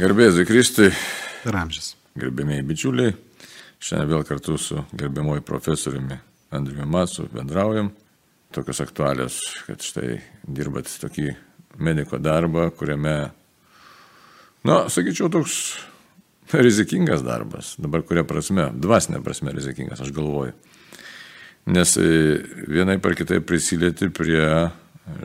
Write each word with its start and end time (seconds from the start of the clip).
Garbėzui 0.00 0.46
Kristui, 0.48 0.88
per 1.42 1.56
amžius. 1.60 1.90
gerbėmiai 2.16 2.62
bičiuliai, 2.64 3.10
šiandien 3.84 4.08
vėl 4.08 4.22
kartu 4.24 4.54
su 4.56 4.78
gerbiamoju 4.96 5.42
profesoriumi 5.44 6.16
Andriumi 6.56 6.86
Matsu 6.88 7.26
bendraujam. 7.28 7.90
Tokios 8.50 8.80
aktualios, 8.80 9.36
kad 9.66 9.84
štai 9.84 10.14
dirbat 10.48 10.88
tokį 11.02 11.26
mediko 11.84 12.16
darbą, 12.16 12.70
kuriame, 12.72 13.12
na, 14.64 14.78
sakyčiau, 14.88 15.28
toks 15.28 15.58
rizikingas 16.56 17.20
darbas. 17.26 17.74
Dabar 17.76 18.00
kuria 18.00 18.24
prasme, 18.24 18.70
dvasinė 18.72 19.20
prasme 19.26 19.52
rizikingas, 19.52 20.00
aš 20.00 20.14
galvoju. 20.16 20.56
Nes 21.76 21.92
e, 22.00 22.08
vienai 22.72 22.96
par 23.04 23.18
kitai 23.20 23.42
prisilieti 23.44 24.08
prie 24.08 24.48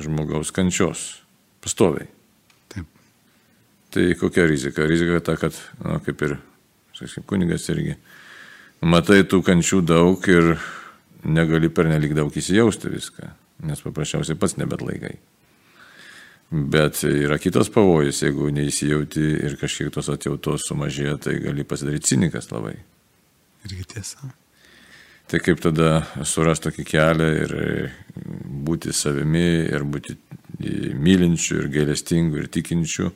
žmogaus 0.04 0.52
kančios. 0.52 1.14
Pastoviai. 1.64 2.12
Tai 3.96 4.10
kokia 4.20 4.44
rizika? 4.50 4.84
Rizika 4.84 5.22
ta, 5.24 5.38
kad, 5.40 5.56
na, 5.80 6.02
kaip 6.04 6.20
ir, 6.28 6.34
sakysim, 6.98 7.24
kunigas 7.30 7.70
irgi, 7.72 7.94
matai 8.84 9.22
tų 9.24 9.40
kančių 9.48 9.80
daug 9.88 10.26
ir 10.28 10.58
negali 11.24 11.70
per 11.72 11.88
nelik 11.88 12.12
daug 12.18 12.36
įsijausti 12.36 12.92
viską, 12.92 13.30
nes 13.70 13.84
paprasčiausiai 13.86 14.36
pats 14.42 14.58
nebet 14.60 14.84
laikai. 14.84 15.14
Bet 16.52 17.00
yra 17.08 17.38
kitas 17.40 17.72
pavojus, 17.72 18.20
jeigu 18.26 18.50
neįsijauti 18.54 19.24
ir 19.48 19.56
kažkiek 19.64 19.94
tos 19.96 20.12
atjautos 20.12 20.68
sumažėja, 20.68 21.16
tai 21.30 21.38
gali 21.46 21.64
pasidaryti 21.64 22.12
cinikas 22.12 22.52
labai. 22.52 22.76
Irgi 23.66 23.88
tiesa. 23.96 24.28
Tai 25.32 25.40
kaip 25.42 25.64
tada 25.64 26.04
surasti 26.28 26.68
tokį 26.68 26.86
kelią 26.92 27.32
ir 27.46 27.56
būti 28.68 28.92
savimi, 28.94 29.48
ir 29.72 29.88
būti 29.88 30.20
mylinčių, 30.60 31.64
ir 31.64 31.72
gailestingų, 31.80 32.44
ir 32.44 32.52
tikinčių. 32.60 33.10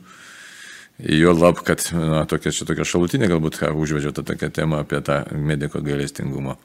Jo 1.00 1.32
lab, 1.32 1.62
kad 1.64 1.84
na, 1.96 2.26
tokia, 2.28 2.52
čia 2.52 2.66
tokia 2.68 2.84
šalutinė 2.84 3.30
galbūt 3.32 3.62
užvedžiau 3.72 4.12
tą 4.16 4.26
tokią 4.28 4.50
temą 4.52 4.82
apie 4.84 5.00
tą 5.06 5.22
mediko 5.32 5.80
gailestingumą. 5.84 6.58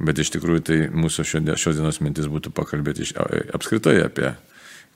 Bet 0.00 0.22
iš 0.22 0.30
tikrųjų 0.32 0.62
tai 0.64 0.78
mūsų 0.96 1.26
šios 1.28 1.76
dienos 1.76 2.00
mintis 2.00 2.30
būtų 2.32 2.54
pakalbėti 2.56 3.04
iš, 3.04 3.12
apskritai 3.52 3.98
apie 4.06 4.30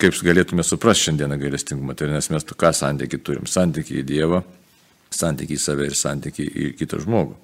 kaip 0.00 0.16
galėtume 0.26 0.64
suprasti 0.64 1.10
šiandieną 1.10 1.36
gailestingumą. 1.42 1.92
Tai 1.92 2.08
nes 2.08 2.30
mes 2.32 2.46
ką 2.48 2.70
santykiai 2.72 3.20
turim? 3.20 3.44
Santykiai 3.44 4.00
į 4.00 4.06
Dievą, 4.08 4.40
santykiai 5.12 5.58
į 5.58 5.62
save 5.62 5.90
ir 5.90 5.98
santykiai 5.98 6.48
į 6.48 6.70
kitą 6.80 7.02
žmogų. 7.04 7.36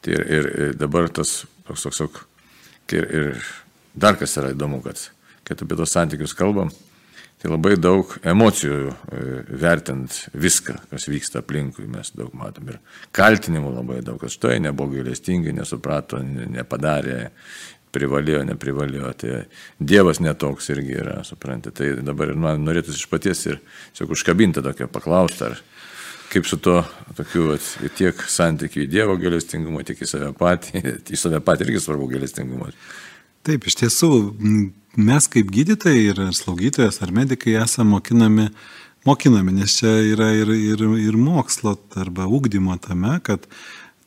Tai 0.00 0.14
ir, 0.14 0.22
ir, 0.38 0.50
ir 0.68 0.78
dabar 0.78 1.10
tas 1.12 1.40
toks, 1.66 1.88
toks, 1.88 1.98
toks, 2.04 2.22
ir, 2.94 3.10
ir 3.10 3.42
dar 3.98 4.14
kas 4.20 4.38
yra 4.38 4.54
įdomu, 4.54 4.78
kad, 4.86 5.02
kad 5.44 5.66
apie 5.66 5.76
tos 5.76 5.92
santykius 5.92 6.38
kalbam, 6.38 6.70
tai 7.40 7.50
labai 7.50 7.74
daug 7.80 8.12
emocijų 8.26 8.92
vertint 9.62 10.16
viską, 10.36 10.76
kas 10.90 11.08
vyksta 11.08 11.40
aplinkui, 11.40 11.88
mes 11.88 12.12
daug 12.12 12.34
matom. 12.36 12.68
Ir 12.74 12.80
kaltinimų 13.16 13.72
labai 13.78 14.00
daug, 14.04 14.20
kad 14.20 14.32
štai 14.32 14.58
nebuvo 14.60 14.98
gailestingai, 14.98 15.54
nesuprato, 15.56 16.20
nepadarė, 16.20 17.30
privalėjo, 17.94 18.44
neprivalėjo. 18.50 19.12
Tai 19.20 19.40
Dievas 19.80 20.20
netoks 20.22 20.70
irgi 20.74 21.00
yra, 21.00 21.20
suprantate. 21.26 21.80
Tai 21.80 22.06
dabar 22.12 22.32
ir 22.32 22.40
man 22.40 22.64
norėtųsi 22.66 23.02
iš 23.02 23.10
paties 23.10 23.44
ir 23.48 23.60
tiesiog 23.94 24.14
užkabinti 24.16 24.64
tokią 24.64 24.90
paklaustą, 24.92 25.50
ar 25.50 25.62
kaip 26.30 26.46
su 26.46 26.60
to 26.62 26.78
tokiu 27.18 27.54
at, 27.56 27.66
tiek 27.98 28.20
santykiu 28.30 28.84
į 28.84 28.90
Dievo 28.90 29.16
gailestingumą, 29.20 29.82
tiek 29.86 29.98
į 29.98 30.10
save 30.12 30.32
patį, 30.38 30.84
į 31.14 31.18
save 31.18 31.40
patį 31.46 31.66
irgi 31.66 31.86
svarbu 31.86 32.10
gailestingumas. 32.12 32.76
Taip, 33.46 33.64
iš 33.64 33.78
tiesų, 33.80 34.10
mes 35.00 35.26
kaip 35.32 35.48
gydytojai 35.54 36.10
ir 36.10 36.18
slaugytojas 36.36 37.00
ar 37.00 37.12
medikai 37.16 37.54
esame 37.62 37.94
mokinami, 37.94 38.50
mokinami, 39.08 39.54
nes 39.62 39.78
čia 39.78 39.94
yra 40.10 40.28
ir, 40.36 40.52
ir, 40.52 40.84
ir 41.00 41.16
mokslo 41.16 41.78
arba 41.96 42.28
ūkdymo 42.28 42.76
tame, 42.84 43.14
kad 43.24 43.46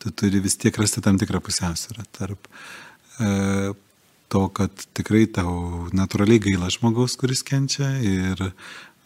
tu 0.03 0.11
turi 0.13 0.43
vis 0.43 0.59
tiek 0.61 0.77
rasti 0.77 1.01
tam 1.01 1.17
tikrą 1.17 1.41
pusiausvyrą 1.41 2.05
tarp 2.13 2.45
e, 3.17 3.73
to, 4.29 4.43
kad 4.53 4.85
tikrai 4.97 5.25
tau 5.33 5.87
natūraliai 5.97 6.43
gaila 6.43 6.69
žmogaus, 6.73 7.17
kuris 7.17 7.41
kenčia 7.47 7.89
ir 8.05 8.51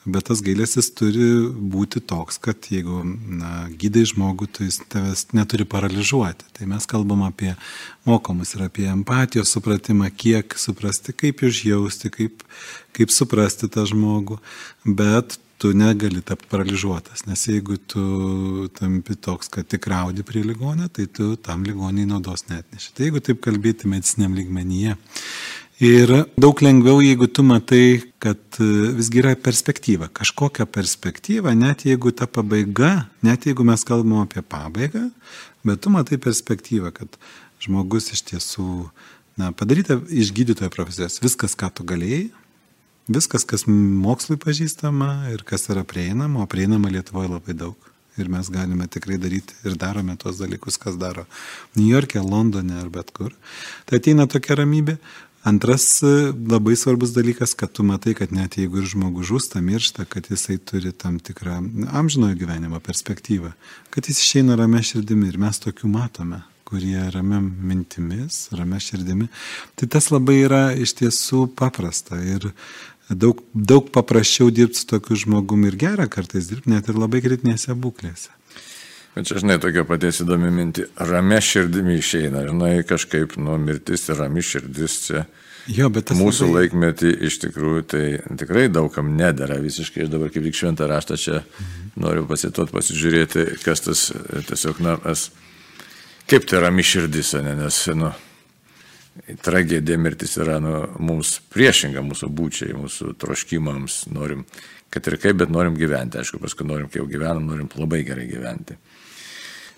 Bet 0.07 0.29
tas 0.29 0.39
gailestis 0.39 0.87
turi 0.95 1.25
būti 1.73 1.99
toks, 1.99 2.37
kad 2.39 2.69
jeigu 2.71 3.01
na, 3.03 3.65
gydai 3.75 4.05
žmogų, 4.07 4.47
tai 4.55 4.69
jis 4.69 4.79
tavęs 4.87 5.25
neturi 5.35 5.65
paralyžiuoti. 5.67 6.47
Tai 6.55 6.67
mes 6.71 6.87
kalbam 6.87 7.25
apie 7.27 7.51
mokomus 8.07 8.55
ir 8.55 8.63
apie 8.69 8.87
empatijos 8.87 9.51
supratimą, 9.51 10.07
kiek 10.15 10.55
suprasti, 10.55 11.11
kaip 11.11 11.43
užjausti, 11.43 12.13
kaip, 12.13 12.47
kaip 12.95 13.11
suprasti 13.11 13.67
tą 13.73 13.83
žmogų. 13.91 14.39
Bet 14.87 15.39
tu 15.57 15.73
negali 15.73 16.21
tapti 16.21 16.47
paralyžiuotas, 16.51 17.25
nes 17.25 17.43
jeigu 17.49 17.77
tu 17.89 18.01
tampi 18.77 19.15
toks, 19.17 19.49
kad 19.49 19.67
tik 19.67 19.87
raudi 19.89 20.23
prie 20.23 20.43
ligonio, 20.45 20.87
tai 20.93 21.07
tu 21.09 21.33
tam 21.35 21.65
ligoniai 21.65 22.07
naudos 22.09 22.45
net 22.51 22.67
neši. 22.73 22.93
Tai 22.93 23.07
jeigu 23.07 23.21
taip 23.25 23.41
kalbėti 23.43 23.89
mediciniam 23.89 24.37
lygmenyje, 24.37 24.95
Ir 25.77 26.09
daug 26.41 26.57
lengviau, 26.65 27.03
jeigu 27.05 27.27
tu 27.29 27.43
matai, 27.45 28.01
kad 28.17 28.39
e, 28.57 28.65
visgi 28.97 29.19
yra 29.21 29.35
perspektyva, 29.37 30.07
kažkokia 30.09 30.65
perspektyva, 30.65 31.51
net 31.53 31.83
jeigu 31.85 32.09
ta 32.17 32.25
pabaiga, 32.25 33.05
net 33.21 33.45
jeigu 33.45 33.61
mes 33.67 33.85
kalbam 33.85 34.23
apie 34.23 34.41
pabaigą, 34.41 35.03
bet 35.61 35.83
tu 35.85 35.93
matai 35.93 36.17
perspektyvą, 36.17 36.89
kad 36.95 37.19
žmogus 37.61 38.09
iš 38.15 38.23
tiesų, 38.25 38.87
na, 39.37 39.51
padaryta 39.53 39.99
iš 40.09 40.33
gydytojo 40.33 40.71
profesijos 40.73 41.19
viskas, 41.21 41.53
ką 41.53 41.69
tu 41.69 41.85
galėjai, 41.85 42.31
viskas, 43.05 43.45
kas 43.45 43.67
mokslui 43.69 44.39
pažįstama 44.41 45.29
ir 45.35 45.45
kas 45.45 45.69
yra 45.69 45.85
prieinama, 45.85 46.41
o 46.41 46.49
prieinama 46.49 46.89
Lietuvoje 46.89 47.29
labai 47.35 47.53
daug. 47.53 47.77
Ir 48.17 48.31
mes 48.33 48.47
galime 48.49 48.87
tikrai 48.89 49.19
daryti 49.21 49.53
ir 49.61 49.75
darome 49.77 50.15
tos 50.17 50.39
dalykus, 50.41 50.79
kas 50.81 50.95
daro 50.97 51.27
New 51.77 51.85
York'e, 51.85 52.17
Londone 52.17 52.79
ar 52.81 52.89
bet 52.89 53.11
kur. 53.13 53.35
Tai 53.85 53.99
ateina 54.01 54.25
tokia 54.25 54.57
ramybė, 54.57 54.95
Antras 55.43 56.01
e, 56.03 56.33
labai 56.49 56.75
svarbus 56.75 57.13
dalykas, 57.15 57.53
kad 57.55 57.71
tu 57.71 57.83
matai, 57.83 58.13
kad 58.17 58.33
net 58.35 58.57
jeigu 58.57 58.81
ir 58.81 58.89
žmogus 58.89 59.29
žūsta, 59.29 59.61
miršta, 59.63 60.07
kad 60.09 60.27
jisai 60.31 60.57
turi 60.57 60.91
tam 60.91 61.21
tikrą 61.23 61.61
amžinojo 62.01 62.35
gyvenimo 62.39 62.81
perspektyvą, 62.83 63.53
kad 63.93 64.09
jis 64.09 64.19
išeina 64.23 64.57
ramia 64.59 64.83
širdimi 64.83 65.29
ir 65.29 65.39
mes 65.41 65.61
tokių 65.63 65.91
matome 65.93 66.43
kurie 66.67 66.99
ramia 67.13 67.39
mintimis, 67.39 68.49
ramia 68.51 68.79
širdimi. 68.83 69.29
Tai 69.79 69.87
tas 69.87 70.09
labai 70.11 70.41
yra 70.43 70.63
iš 70.75 70.97
tiesų 70.99 71.45
paprasta 71.55 72.19
ir 72.19 72.49
daug, 73.07 73.39
daug 73.53 73.87
paprasčiau 73.93 74.51
dirbti 74.51 74.81
su 74.81 74.89
tokiu 74.89 75.15
žmogumi 75.23 75.71
ir 75.71 75.79
gera 75.79 76.09
kartais 76.11 76.49
dirbti 76.51 76.73
net 76.73 76.89
ir 76.91 76.99
labai 76.99 77.23
kritinėse 77.23 77.75
būklėse. 77.77 78.33
Bet 79.17 79.25
čia, 79.25 79.39
žinai, 79.41 79.55
tokia 79.57 79.81
paties 79.81 80.19
įdomi 80.21 80.51
minti. 80.53 80.83
Ramia 81.01 81.39
širdimi 81.41 81.95
išeina, 81.97 82.43
žinai, 82.45 82.83
kažkaip, 82.85 83.31
nu, 83.41 83.55
mirtis 83.57 84.03
ir 84.11 84.19
rami 84.21 84.43
širdis 84.45 84.97
čia. 85.07 85.23
Jo, 85.73 85.89
bet 85.89 86.13
mūsų 86.13 86.45
labai... 86.45 86.67
laikmetį 86.67 87.13
iš 87.25 87.39
tikrųjų 87.41 87.85
tai 87.89 88.03
tikrai 88.37 88.67
daugam 88.69 89.09
nedara 89.17 89.57
visiškai. 89.63 90.05
Aš 90.05 90.11
dabar 90.13 90.29
kaip 90.35 90.45
tik 90.45 90.59
šventą 90.59 90.85
raštą 90.91 91.17
čia 91.17 91.39
mhm. 91.39 91.89
noriu 92.03 92.27
pasituot, 92.29 92.69
pasižiūrėti, 92.75 93.47
kas 93.65 93.81
tas 93.87 94.05
tiesiog, 94.51 94.83
na, 94.85 94.99
mes, 95.01 95.25
kaip 96.29 96.45
tai 96.45 96.61
rami 96.67 96.85
širdis, 96.85 97.33
ne, 97.41 97.57
nes, 97.57 97.81
nu, 97.97 98.13
tragedija 99.41 99.97
mirtis 99.97 100.37
yra 100.37 100.59
nu, 100.61 100.75
mums 101.01 101.39
priešinga 101.57 102.05
mūsų 102.05 102.29
būčiai, 102.37 102.77
mūsų 102.77 103.15
troškimams, 103.17 104.03
norim, 104.13 104.45
kad 104.93 105.09
ir 105.09 105.17
kaip, 105.25 105.41
bet 105.41 105.49
norim 105.57 105.73
gyventi. 105.81 106.21
Aišku, 106.21 106.37
paskui 106.45 106.69
norim, 106.69 106.85
kai 106.93 107.01
jau 107.01 107.09
gyvenam, 107.09 107.49
norim 107.49 107.73
labai 107.81 108.05
gerai 108.05 108.29
gyventi. 108.29 108.77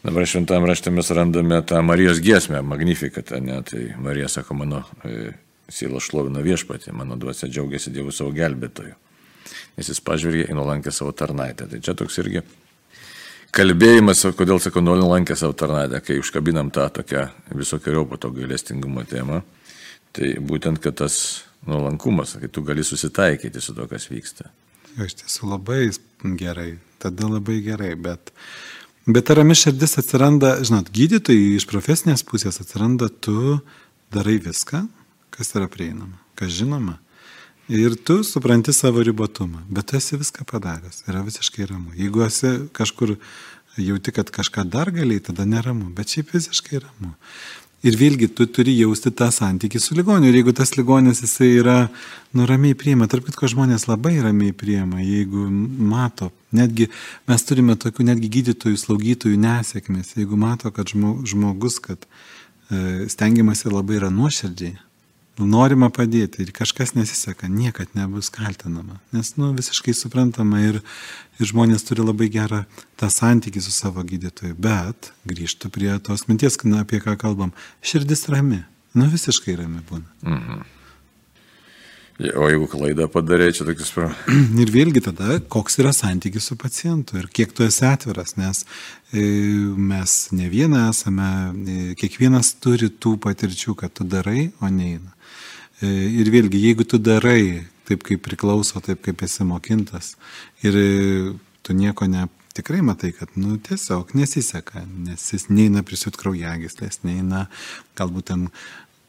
Dabar 0.03 0.23
šventame 0.25 0.67
rašte 0.67 0.91
mes 0.95 1.09
randame 1.11 1.59
tą 1.67 1.81
Marijos 1.83 2.21
giesmę, 2.23 2.61
magnifikatą, 2.63 3.41
ne, 3.43 3.59
tai 3.67 3.89
Marija 3.99 4.29
sako, 4.31 4.55
mano 4.61 4.85
e, 5.03 5.33
siela 5.67 5.99
šlovina 5.99 6.39
viešpatį, 6.45 6.93
mano 6.95 7.17
dvasia 7.19 7.49
džiaugiasi 7.51 7.91
Dievu 7.91 8.13
savo 8.15 8.31
gelbėtoju. 8.35 8.95
Nes 9.75 9.91
jis 9.91 9.99
pažvelgė 10.03 10.45
į 10.47 10.55
nuolankę 10.55 10.93
savo 10.95 11.11
tarnaitę. 11.11 11.67
Tai 11.67 11.81
čia 11.83 11.95
toks 11.99 12.15
irgi 12.23 12.45
kalbėjimas, 13.55 14.23
kodėl 14.39 14.61
sakau, 14.63 14.83
nuolankę 14.85 15.35
savo 15.39 15.57
tarnaitę, 15.57 15.99
kai 16.05 16.19
užkabinam 16.21 16.71
tą 16.71 16.87
tokią 17.01 17.27
visokiojo 17.59 18.05
pato 18.13 18.31
gailestingumo 18.31 19.03
temą, 19.09 19.41
tai 20.15 20.35
būtent, 20.39 20.79
kad 20.83 20.95
tas 21.03 21.19
nuolankumas, 21.67 22.37
kai 22.39 22.47
tu 22.47 22.63
gali 22.63 22.87
susitaikyti 22.87 23.61
su 23.61 23.75
to, 23.75 23.87
kas 23.91 24.07
vyksta. 24.11 24.47
Iš 24.99 25.19
tiesų 25.21 25.51
labai 25.51 25.89
gerai, 26.39 26.77
tada 27.03 27.27
labai 27.29 27.59
gerai, 27.65 27.93
bet 27.99 28.31
Bet 29.09 29.25
ta 29.25 29.33
rami 29.33 29.55
širdis 29.57 29.95
atsiranda, 29.97 30.51
žinot, 30.61 30.91
gydytojai 30.93 31.55
iš 31.57 31.63
profesinės 31.65 32.21
pusės 32.29 32.59
atsiranda, 32.61 33.07
tu 33.09 33.55
darai 34.13 34.35
viską, 34.43 34.83
kas 35.33 35.49
yra 35.57 35.65
prieinama, 35.71 36.19
kas 36.37 36.51
žinoma. 36.53 36.99
Ir 37.73 37.95
tu 38.05 38.19
supranti 38.27 38.73
savo 38.73 39.01
ribotumą, 39.05 39.63
bet 39.65 39.89
tu 39.89 39.97
esi 39.97 40.19
viską 40.19 40.45
padaręs, 40.51 41.07
yra 41.09 41.23
visiškai 41.25 41.65
ramu. 41.71 41.95
Jeigu 41.97 42.21
esi 42.27 42.51
kažkur 42.77 43.15
jauti, 43.81 44.13
kad 44.13 44.29
kažką 44.35 44.67
dar 44.69 44.93
galiai, 44.93 45.23
tada 45.25 45.47
neramu, 45.49 45.89
bet 45.89 46.13
šiaip 46.13 46.35
visiškai 46.35 46.83
ramu. 46.85 47.15
Ir 47.79 47.95
vėlgi 47.95 48.27
tu 48.35 48.43
turi 48.51 48.73
jausti 48.75 49.11
tą 49.15 49.29
santykį 49.31 49.79
su 49.79 49.95
ligoniu. 49.95 50.27
Ir 50.27 50.41
jeigu 50.41 50.51
tas 50.55 50.73
ligonis 50.75 51.21
jisai 51.23 51.53
yra, 51.61 51.77
nu, 52.35 52.43
ramiai 52.49 52.75
priima, 52.75 53.07
tarp 53.07 53.29
kitko 53.29 53.47
žmonės 53.47 53.87
labai 53.87 54.17
ramiai 54.19 54.51
priima, 54.51 54.99
jeigu 54.99 55.45
mato, 55.47 56.27
netgi 56.51 56.89
mes 57.29 57.47
turime 57.47 57.77
tokių 57.79 58.09
netgi 58.11 58.31
gydytojų, 58.35 58.81
slaugytojų 58.83 59.39
nesėkmės, 59.39 60.11
jeigu 60.19 60.39
mato, 60.39 60.73
kad 60.75 60.91
žmogus, 60.91 61.79
kad 61.85 62.03
e, 62.03 63.07
stengiamasi 63.15 63.71
labai 63.71 64.01
yra 64.01 64.11
nuoširdžiai, 64.11 64.75
norima 65.47 65.89
padėti 65.93 66.43
ir 66.43 66.51
kažkas 66.55 66.95
nesiseka, 66.97 67.47
niekad 67.51 67.93
nebus 67.97 68.31
kaltinama. 68.33 68.99
Nes, 69.15 69.35
nu, 69.39 69.51
visiškai 69.57 69.93
suprantama 69.95 70.63
ir, 70.65 70.81
ir 71.39 71.51
žmonės 71.51 71.85
turi 71.87 72.03
labai 72.05 72.27
gerą 72.33 72.63
tą 72.99 73.11
santykį 73.13 73.63
su 73.63 73.75
savo 73.75 74.03
gydytoju. 74.07 74.57
Bet 74.59 75.13
grįžtų 75.29 75.71
prie 75.75 75.93
tos 76.03 76.27
minties, 76.27 76.59
na, 76.65 76.83
apie 76.83 76.99
ką 77.03 77.15
kalbam. 77.19 77.53
Širdis 77.85 78.27
rami. 78.33 78.63
Nu, 78.97 79.07
visiškai 79.11 79.55
rami 79.59 79.85
būna. 79.89 80.09
Mhm. 80.25 80.67
O 82.19 82.49
jeigu 82.51 82.65
klaidą 82.67 83.05
padarė, 83.07 83.45
čia 83.55 83.63
tokius 83.63 83.93
pro. 83.95 84.09
Ir 84.59 84.71
vėlgi 84.73 84.99
tada, 85.05 85.37
koks 85.39 85.79
yra 85.79 85.93
santykis 85.95 86.49
su 86.49 86.57
pacientu 86.59 87.15
ir 87.15 87.29
kiek 87.31 87.53
tu 87.55 87.63
esi 87.63 87.85
atviras, 87.87 88.35
nes 88.35 88.65
e, 89.13 89.23
mes 89.79 90.15
ne 90.35 90.49
vieną 90.51 90.89
esame, 90.89 91.29
e, 91.47 91.77
kiekvienas 91.99 92.57
turi 92.59 92.91
tų 92.91 93.15
patirčių, 93.23 93.77
kad 93.79 93.95
tu 93.95 94.03
darai, 94.03 94.49
o 94.59 94.67
neina. 94.67 95.15
E, 95.79 95.89
ir 96.19 96.31
vėlgi, 96.33 96.59
jeigu 96.69 96.85
tu 96.87 96.99
darai 96.99 97.65
taip, 97.87 98.03
kaip 98.05 98.21
priklauso, 98.25 98.81
taip, 98.83 99.01
kaip 99.05 99.23
esi 99.25 99.45
mokintas, 99.47 100.13
ir 100.65 100.75
e, 100.75 100.89
tu 101.65 101.75
nieko 101.77 102.07
ne, 102.11 102.27
tikrai 102.57 102.81
matai, 102.85 103.13
kad, 103.15 103.31
nu, 103.39 103.55
tiesiog 103.63 104.13
nesiseka, 104.17 104.83
nes 105.07 105.23
jis 105.33 105.47
neina 105.49 105.83
prisiūt 105.87 106.19
kraujagyslės, 106.19 107.01
neina 107.07 107.47
galbūt 107.99 108.29
ten 108.31 108.47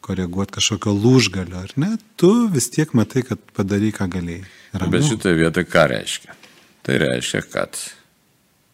koreguoti 0.05 0.57
kažkokio 0.57 0.95
lūžgalio, 0.97 1.65
ar 1.67 1.75
ne, 1.81 1.95
tu 2.21 2.33
vis 2.53 2.71
tiek 2.73 2.93
matai, 2.97 3.25
kad 3.27 3.43
padarai, 3.57 3.91
ką 3.95 4.09
galėjai. 4.15 4.47
Ramu. 4.75 4.95
Bet 4.95 5.09
šitoje 5.09 5.39
vietoje 5.39 5.69
ką 5.69 5.87
reiškia? 5.91 6.37
Tai 6.87 7.01
reiškia, 7.03 7.43
kad 7.53 7.81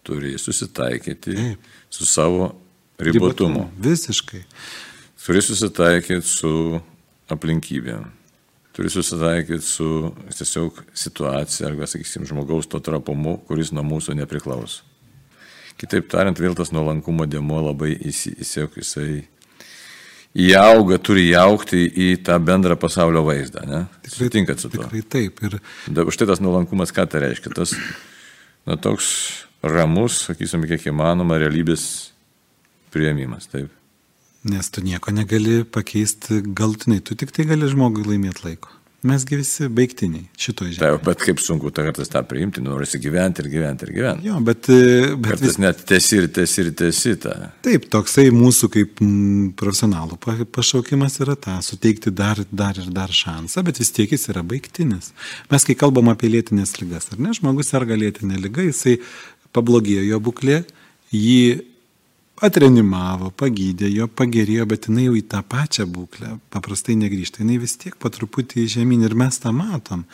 turi 0.06 0.36
susitaikyti 0.38 1.34
Taip. 1.34 1.72
su 1.90 2.06
savo 2.06 2.52
ribotumu. 2.98 3.64
ribotumu. 3.64 3.64
Visiškai. 3.82 4.44
Turi 5.26 5.42
susitaikyti 5.42 6.22
su 6.22 6.52
aplinkybėm. 7.32 8.08
Turi 8.76 8.90
susitaikyti 8.92 9.64
su 9.64 9.86
tiesiog 10.28 10.82
situacija 10.92 11.70
arba, 11.70 11.88
sakysim, 11.88 12.26
žmogaus 12.28 12.68
to 12.68 12.80
trapumu, 12.84 13.38
kuris 13.48 13.72
nuo 13.72 13.84
mūsų 13.86 14.18
nepriklauso. 14.18 14.84
Kitaip 15.80 16.10
tariant, 16.12 16.36
vėl 16.40 16.56
tas 16.56 16.72
nuolankumo 16.72 17.24
dėmo 17.28 17.62
labai 17.64 17.94
įsiek 18.08 18.76
jisai 18.80 19.24
įauga, 20.36 20.98
turi 21.00 21.26
įaukti 21.30 21.82
į 21.88 22.08
tą 22.24 22.36
bendrą 22.44 22.76
pasaulio 22.80 23.24
vaizdą. 23.24 23.64
Ne? 23.68 23.82
Tikrai, 24.04 24.18
Sutinkat 24.18 24.60
su 24.60 24.70
tuo? 24.72 24.84
Tikrai 24.84 25.02
taip. 25.16 25.40
Ir... 25.44 25.58
Da, 25.88 26.04
štai 26.12 26.28
tas 26.32 26.42
nuolankumas, 26.44 26.92
ką 26.96 27.06
tai 27.12 27.24
reiškia? 27.26 27.52
Tas 27.56 27.72
na, 28.68 28.76
toks 28.76 29.08
ramus, 29.64 30.22
sakysim, 30.28 30.64
kiek 30.68 30.88
įmanoma, 30.92 31.40
realybės 31.40 31.86
prieimimas. 32.92 33.48
Taip. 33.52 33.72
Nes 34.46 34.70
tu 34.70 34.82
nieko 34.84 35.10
negali 35.10 35.64
pakeisti 35.64 36.42
galtinai, 36.54 37.00
tu 37.02 37.16
tik 37.18 37.32
tai 37.34 37.48
gali 37.48 37.66
žmogui 37.70 38.06
laimėti 38.06 38.44
laiko. 38.46 38.70
Mesgi 39.06 39.36
visi 39.38 39.66
baigtiniai 39.70 40.24
šitoje 40.40 40.72
žemėje. 40.76 40.96
Taip, 40.96 41.02
bet 41.04 41.20
kaip 41.22 41.40
sunku 41.42 41.70
tą 41.74 41.84
kartą 41.86 42.06
tą 42.10 42.22
priimti, 42.26 42.62
norisi 42.64 42.98
gyventi 43.02 43.42
ir 43.42 43.50
gyventi 43.52 43.86
ir 43.86 43.92
gyventi. 43.94 44.26
Jo, 44.26 44.38
bet... 44.46 44.70
E, 44.72 45.12
bet 45.12 45.34
Kartais 45.34 45.52
vis... 45.52 45.58
net 45.62 45.82
tesi 45.86 46.18
ir 46.18 46.28
tesi 46.34 46.62
ir 46.64 46.70
tesi 46.80 47.12
tą. 47.22 47.34
Taip, 47.66 47.86
toksai 47.92 48.24
mūsų 48.34 48.70
kaip 48.72 49.02
profesionalų 49.60 50.18
pašaukimas 50.54 51.20
yra 51.22 51.36
tą, 51.38 51.58
suteikti 51.66 52.10
dar, 52.14 52.40
dar 52.50 52.80
ir 52.82 52.88
dar 52.94 53.12
šansą, 53.14 53.62
bet 53.68 53.82
vis 53.82 53.92
tiek 53.94 54.16
jis 54.16 54.26
yra 54.32 54.42
baigtinis. 54.46 55.12
Mes 55.52 55.68
kai 55.68 55.78
kalbam 55.78 56.10
apie 56.14 56.32
lėtinės 56.32 56.78
lygas, 56.80 57.10
ar 57.12 57.22
ne, 57.22 57.36
žmogus 57.36 57.70
serga 57.74 57.98
lėtinė 58.00 58.40
lyga, 58.42 58.64
jisai 58.66 58.96
pablogėjo 59.54 60.08
jo 60.08 60.22
būklė, 60.24 60.62
jį 61.14 61.40
atrenimavo, 62.44 63.30
pagydė, 63.36 63.88
jo 63.92 64.08
pagerėjo, 64.12 64.66
bet 64.68 64.88
jinai 64.90 65.06
jau 65.06 65.14
į 65.16 65.22
tą 65.32 65.42
pačią 65.46 65.86
būklę 65.88 66.36
paprastai 66.52 66.96
negrįžta. 67.00 67.42
Jinai 67.44 67.60
vis 67.62 67.76
tiek 67.80 67.96
po 68.00 68.10
truputį 68.12 68.66
žemyn 68.76 69.06
ir 69.06 69.16
mes 69.16 69.38
tą 69.40 69.54
matom. 69.56 70.04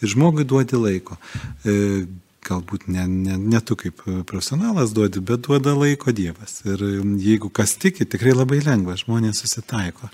Ir 0.00 0.12
žmogui 0.14 0.46
duodi 0.48 0.80
laiko. 0.80 1.18
E, 1.64 2.06
galbūt 2.46 2.86
ne, 2.92 3.06
ne, 3.10 3.36
ne 3.36 3.60
tu 3.60 3.76
kaip 3.78 4.04
profesionalas 4.28 4.94
duodi, 4.96 5.20
bet 5.20 5.44
duoda 5.46 5.74
laiko 5.76 6.14
Dievas. 6.16 6.60
Ir 6.68 6.82
jeigu 7.22 7.50
kas 7.52 7.76
tiki, 7.82 8.06
tikrai 8.08 8.36
labai 8.36 8.62
lengva, 8.64 8.96
žmonės 8.98 9.42
susitaiko. 9.42 10.08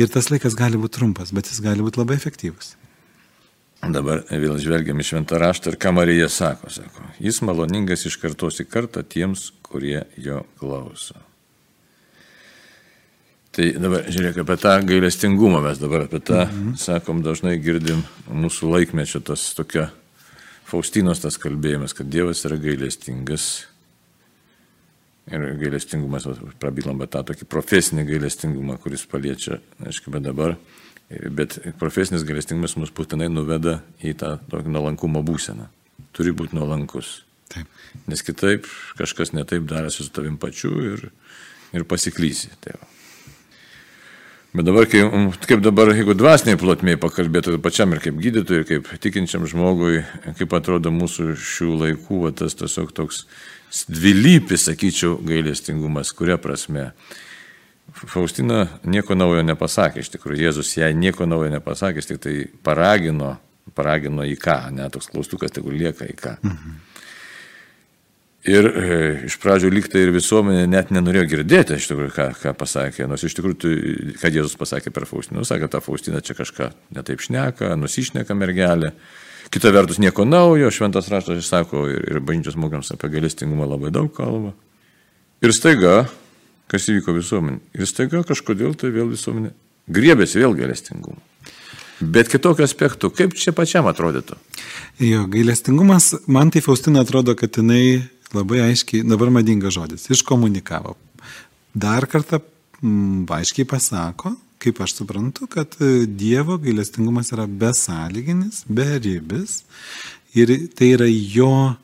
Ir 0.00 0.10
tas 0.10 0.32
laikas 0.32 0.56
gali 0.58 0.80
būti 0.80 0.98
trumpas, 0.98 1.34
bet 1.36 1.52
jis 1.52 1.62
gali 1.64 1.84
būti 1.84 2.00
labai 2.00 2.18
efektyvus. 2.18 2.74
Dabar 3.92 4.22
vėl 4.30 4.56
žvelgiam 4.62 5.00
į 5.00 5.06
šventą 5.10 5.38
raštą 5.42 5.72
ir 5.72 5.78
ką 5.82 5.92
Marija 5.96 6.30
sako, 6.32 6.70
sako, 6.72 7.04
jis 7.20 7.42
maloningas 7.44 8.06
iš 8.08 8.16
kartos 8.22 8.62
į 8.62 8.68
kartą 8.70 9.04
tiems, 9.04 9.50
kurie 9.66 10.04
jo 10.16 10.44
klauso. 10.60 11.18
Tai 13.54 13.68
dabar 13.78 14.08
žiūrėk 14.10 14.40
apie 14.42 14.56
tą 14.58 14.72
gailestingumą, 14.82 15.60
mes 15.62 15.78
dabar 15.78 16.08
apie 16.08 16.18
tą, 16.18 16.46
mhm. 16.48 16.72
sakom, 16.80 17.20
dažnai 17.22 17.54
girdim 17.62 18.02
mūsų 18.26 18.72
laikmečio 18.72 19.22
tas 19.22 19.52
tokia 19.54 19.90
Faustinos 20.64 21.20
tas 21.20 21.36
kalbėjimas, 21.38 21.92
kad 21.94 22.08
Dievas 22.10 22.40
yra 22.48 22.56
gailestingas. 22.58 23.66
Ir 25.30 25.44
gailestingumas, 25.60 26.26
prabylam 26.60 26.98
apie 26.98 27.12
tą 27.12 27.22
tokį 27.30 27.46
profesinį 27.48 28.04
gailestingumą, 28.08 28.78
kuris 28.80 29.04
paliečia, 29.08 29.60
aišku, 29.84 30.12
bet 30.12 30.24
dabar 30.24 30.56
Bet 31.10 31.58
profesinis 31.78 32.24
galestingumas 32.26 32.78
mus 32.80 32.92
būtinai 32.94 33.28
nuveda 33.30 33.78
į 34.02 34.14
tą 34.20 34.36
tokį 34.50 34.72
nuolankumo 34.72 35.22
būseną. 35.26 35.68
Turi 36.16 36.32
būti 36.36 36.56
nuolankus. 36.56 37.20
Taip. 37.52 37.68
Nes 38.10 38.24
kitaip 38.24 38.66
kažkas 38.98 39.34
netaip 39.36 39.66
darėsi 39.68 40.02
su 40.02 40.10
tavim 40.14 40.38
pačiu 40.40 40.72
ir, 40.94 41.06
ir 41.76 41.84
pasiklysi. 41.86 42.50
Tai. 42.64 42.78
Bet 44.54 44.68
dabar, 44.68 44.86
kai, 44.86 45.02
kaip 45.50 45.62
dabar, 45.66 45.90
jeigu 45.98 46.14
dvasiniai 46.14 46.58
plotmiai 46.58 46.98
pakalbėtų 47.02 47.56
pačiam 47.62 47.90
ir 47.90 48.00
kaip 48.04 48.20
gydytojui, 48.22 48.60
ir 48.62 48.68
kaip 48.68 48.90
tikinčiam 49.02 49.48
žmogui, 49.50 50.04
kaip 50.38 50.54
atrodo 50.54 50.92
mūsų 50.94 51.32
šių 51.34 51.70
laikų, 51.80 52.20
va, 52.22 52.30
tas 52.38 52.54
tiesiog 52.60 52.92
toks 52.94 53.24
dvilypis, 53.90 54.68
sakyčiau, 54.68 55.16
gailestingumas, 55.26 56.14
kuria 56.14 56.38
prasme. 56.38 56.92
Faustina 57.94 58.66
nieko 58.84 59.14
naujo 59.14 59.44
nepasakė, 59.46 60.02
iš 60.02 60.10
tikrųjų 60.16 60.48
Jėzus 60.48 60.72
jai 60.76 60.90
nieko 60.98 61.28
naujo 61.30 61.52
nepasakė, 61.52 62.02
tik 62.02 62.20
tai 62.24 62.34
paragino, 62.66 63.36
paragino 63.74 64.26
į 64.26 64.34
ką, 64.40 64.58
ne 64.74 64.88
toks 64.92 65.12
klaustukas, 65.12 65.54
tegul 65.54 65.76
lieka 65.78 66.08
į 66.10 66.16
ką. 66.18 66.34
Mhm. 66.42 66.82
Ir 68.44 68.66
e, 68.68 68.96
iš 69.24 69.38
pradžių 69.40 69.70
liktai 69.72 70.02
ir 70.04 70.10
visuomenė 70.12 70.66
net 70.68 70.90
nenorėjo 70.92 71.24
girdėti, 71.30 71.78
iš 71.80 71.86
tikrųjų, 71.88 72.10
ką, 72.12 72.26
ką 72.42 72.52
pasakė, 72.60 73.06
nors 73.08 73.24
iš 73.24 73.38
tikrųjų, 73.38 73.56
tai, 73.62 73.76
ką 74.20 74.30
Jėzus 74.34 74.58
pasakė 74.60 74.92
per 74.92 75.06
Faustiną, 75.08 75.40
nu, 75.40 75.48
sakė, 75.48 75.70
ta 75.72 75.80
Faustina 75.80 76.20
čia 76.20 76.36
kažką 76.36 76.68
netaip 76.92 77.24
šneka, 77.24 77.72
nusišneka 77.80 78.36
mergelė. 78.36 78.92
Kita 79.54 79.72
vertus, 79.72 80.00
nieko 80.02 80.26
naujo, 80.28 80.68
šventas 80.72 81.08
raštas 81.12 81.40
išsako 81.40 81.86
ir, 81.94 82.04
ir 82.10 82.20
bažnyčios 82.20 82.58
mokams 82.60 82.92
apie 82.92 83.08
galestingumą 83.16 83.70
labai 83.70 83.94
daug 83.94 84.12
kalba. 84.12 84.52
Ir 85.44 85.56
staiga 85.56 86.02
kas 86.70 86.88
įvyko 86.90 87.14
visuomenė. 87.16 87.60
Ir 87.76 87.88
staiga 87.90 88.24
kažkodėl 88.26 88.74
tai 88.78 88.92
vėl 88.94 89.10
visuomenė 89.12 89.54
griebėsi 89.90 90.40
vėl 90.40 90.56
gailestingumo. 90.56 91.20
Bet 92.00 92.28
kitokiu 92.28 92.64
aspektu, 92.66 93.10
kaip 93.14 93.36
čia 93.38 93.54
pačiam 93.56 93.86
atrodytų? 93.86 94.36
Jo, 95.04 95.24
gailestingumas, 95.30 96.10
man 96.26 96.50
tai 96.52 96.62
Faustina 96.64 97.04
atrodo, 97.04 97.36
kad 97.38 97.54
jinai 97.54 98.02
labai 98.34 98.64
aiškiai, 98.66 99.04
dabar 99.06 99.30
madingas 99.34 99.76
žodis, 99.76 100.08
iškomunikavo. 100.10 100.96
Dar 101.74 102.08
kartą 102.10 102.40
m, 102.40 102.88
mm, 102.88 103.22
aiškiai 103.38 103.68
pasako, 103.70 104.34
kaip 104.62 104.80
aš 104.82 104.96
suprantu, 104.98 105.46
kad 105.50 105.78
e, 105.78 106.04
Dievo 106.06 106.58
gailestingumas 106.62 107.30
yra 107.36 107.46
besąlyginis, 107.46 108.64
beribis 108.66 109.62
ir 110.34 110.50
tai 110.74 110.94
yra 110.96 111.08
jo, 111.08 111.74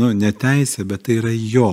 nu, 0.00 0.12
neteisė, 0.16 0.86
bet 0.88 1.04
tai 1.08 1.20
yra 1.20 1.34
jo 1.36 1.72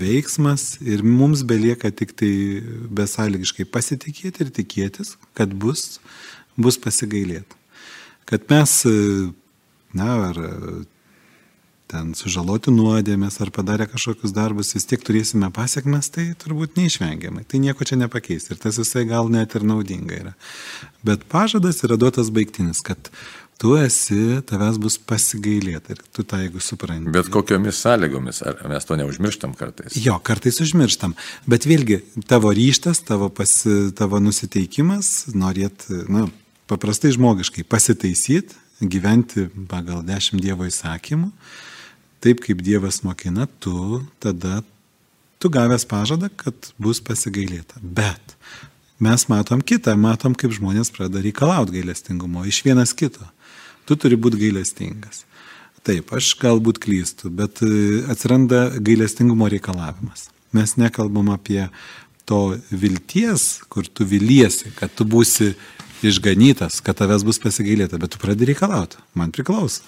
veiksmas 0.00 0.78
ir 0.82 1.04
mums 1.06 1.44
belieka 1.46 1.90
tik 1.90 2.14
tai 2.18 2.32
besąlygiškai 3.00 3.66
pasitikėti 3.70 4.44
ir 4.44 4.54
tikėtis, 4.54 5.14
kad 5.38 5.54
bus, 5.54 6.00
bus 6.56 6.80
pasigailėta. 6.80 7.58
Kad 8.28 8.48
mes, 8.48 8.80
na, 9.92 10.10
ar 10.30 10.40
ten 11.94 12.14
sužaloti 12.16 12.72
nuodėmės 12.74 13.36
ar 13.44 13.52
padarę 13.54 13.86
kažkokius 13.90 14.32
darbus, 14.34 14.72
vis 14.74 14.86
tiek 14.88 15.02
turėsime 15.04 15.50
pasiekmes, 15.54 16.10
tai 16.14 16.26
turbūt 16.40 16.78
neišvengiamai. 16.78 17.44
Tai 17.48 17.60
nieko 17.62 17.86
čia 17.86 17.98
nepakeis 18.00 18.48
ir 18.50 18.60
tas 18.62 18.80
visai 18.80 19.04
gal 19.10 19.30
net 19.32 19.54
ir 19.54 19.66
naudinga 19.68 20.16
yra. 20.22 20.34
Bet 21.06 21.26
pažadas 21.30 21.82
yra 21.86 21.98
duotas 22.00 22.32
baigtinis, 22.34 22.82
kad 22.84 23.12
tu 23.58 23.74
esi, 23.78 24.40
tavęs 24.48 24.78
bus 24.82 24.96
pasigailėta 24.98 25.94
ir 25.94 26.02
tu 26.14 26.24
tą 26.26 26.40
jeigu 26.42 26.62
supranti. 26.62 27.12
Bet 27.14 27.30
kokiomis 27.32 27.78
sąlygomis, 27.84 28.42
ar 28.46 28.58
mes 28.70 28.86
to 28.88 28.98
neužmirštam 28.98 29.54
kartais? 29.58 29.96
Jo, 30.00 30.18
kartais 30.24 30.60
užmirštam, 30.64 31.14
bet 31.50 31.66
vėlgi 31.68 32.00
tavo 32.30 32.52
ryštas, 32.54 33.02
tavo, 33.06 33.30
pasi, 33.32 33.92
tavo 33.96 34.20
nusiteikimas, 34.22 35.30
norėt, 35.36 35.86
na, 36.10 36.26
paprastai 36.70 37.14
žmogiškai 37.14 37.66
pasitaisyti, 37.68 38.58
gyventi 38.82 39.48
pagal 39.70 40.02
dešimt 40.06 40.42
Dievo 40.42 40.66
įsakymų, 40.68 41.30
taip 42.24 42.42
kaip 42.44 42.62
Dievas 42.64 43.02
mokina, 43.06 43.46
tu 43.62 44.02
tada, 44.22 44.62
tu 45.38 45.50
gavęs 45.52 45.86
pažadą, 45.88 46.30
kad 46.36 46.72
bus 46.80 47.00
pasigailėta. 47.04 47.78
Bet 47.80 48.34
mes 49.04 49.28
matom 49.30 49.62
kitą, 49.62 49.94
matom, 50.00 50.34
kaip 50.34 50.52
žmonės 50.56 50.90
pradeda 50.94 51.22
reikalauti 51.24 51.78
gailestingumo 51.78 52.44
iš 52.48 52.64
vienas 52.66 52.96
kito 52.96 53.28
tu 53.88 53.96
turi 54.00 54.18
būti 54.20 54.40
gailestingas. 54.40 55.24
Taip, 55.84 56.14
aš 56.16 56.30
galbūt 56.40 56.80
klystu, 56.80 57.28
bet 57.28 57.60
e, 57.64 58.00
atsiranda 58.08 58.70
gailestingumo 58.80 59.50
reikalavimas. 59.52 60.30
Mes 60.56 60.76
nekalbam 60.80 61.28
apie 61.34 61.66
to 62.24 62.54
vilties, 62.70 63.58
kur 63.68 63.84
tu 63.84 64.06
viliesi, 64.08 64.72
kad 64.78 64.94
tu 64.96 65.04
būsi 65.04 65.50
išganytas, 66.04 66.78
kad 66.84 66.96
tavęs 66.96 67.24
bus 67.28 67.40
pasigailėta, 67.42 68.00
bet 68.00 68.14
tu 68.14 68.20
pradedi 68.22 68.54
reikalauti. 68.54 69.00
Man 69.18 69.32
priklauso. 69.34 69.84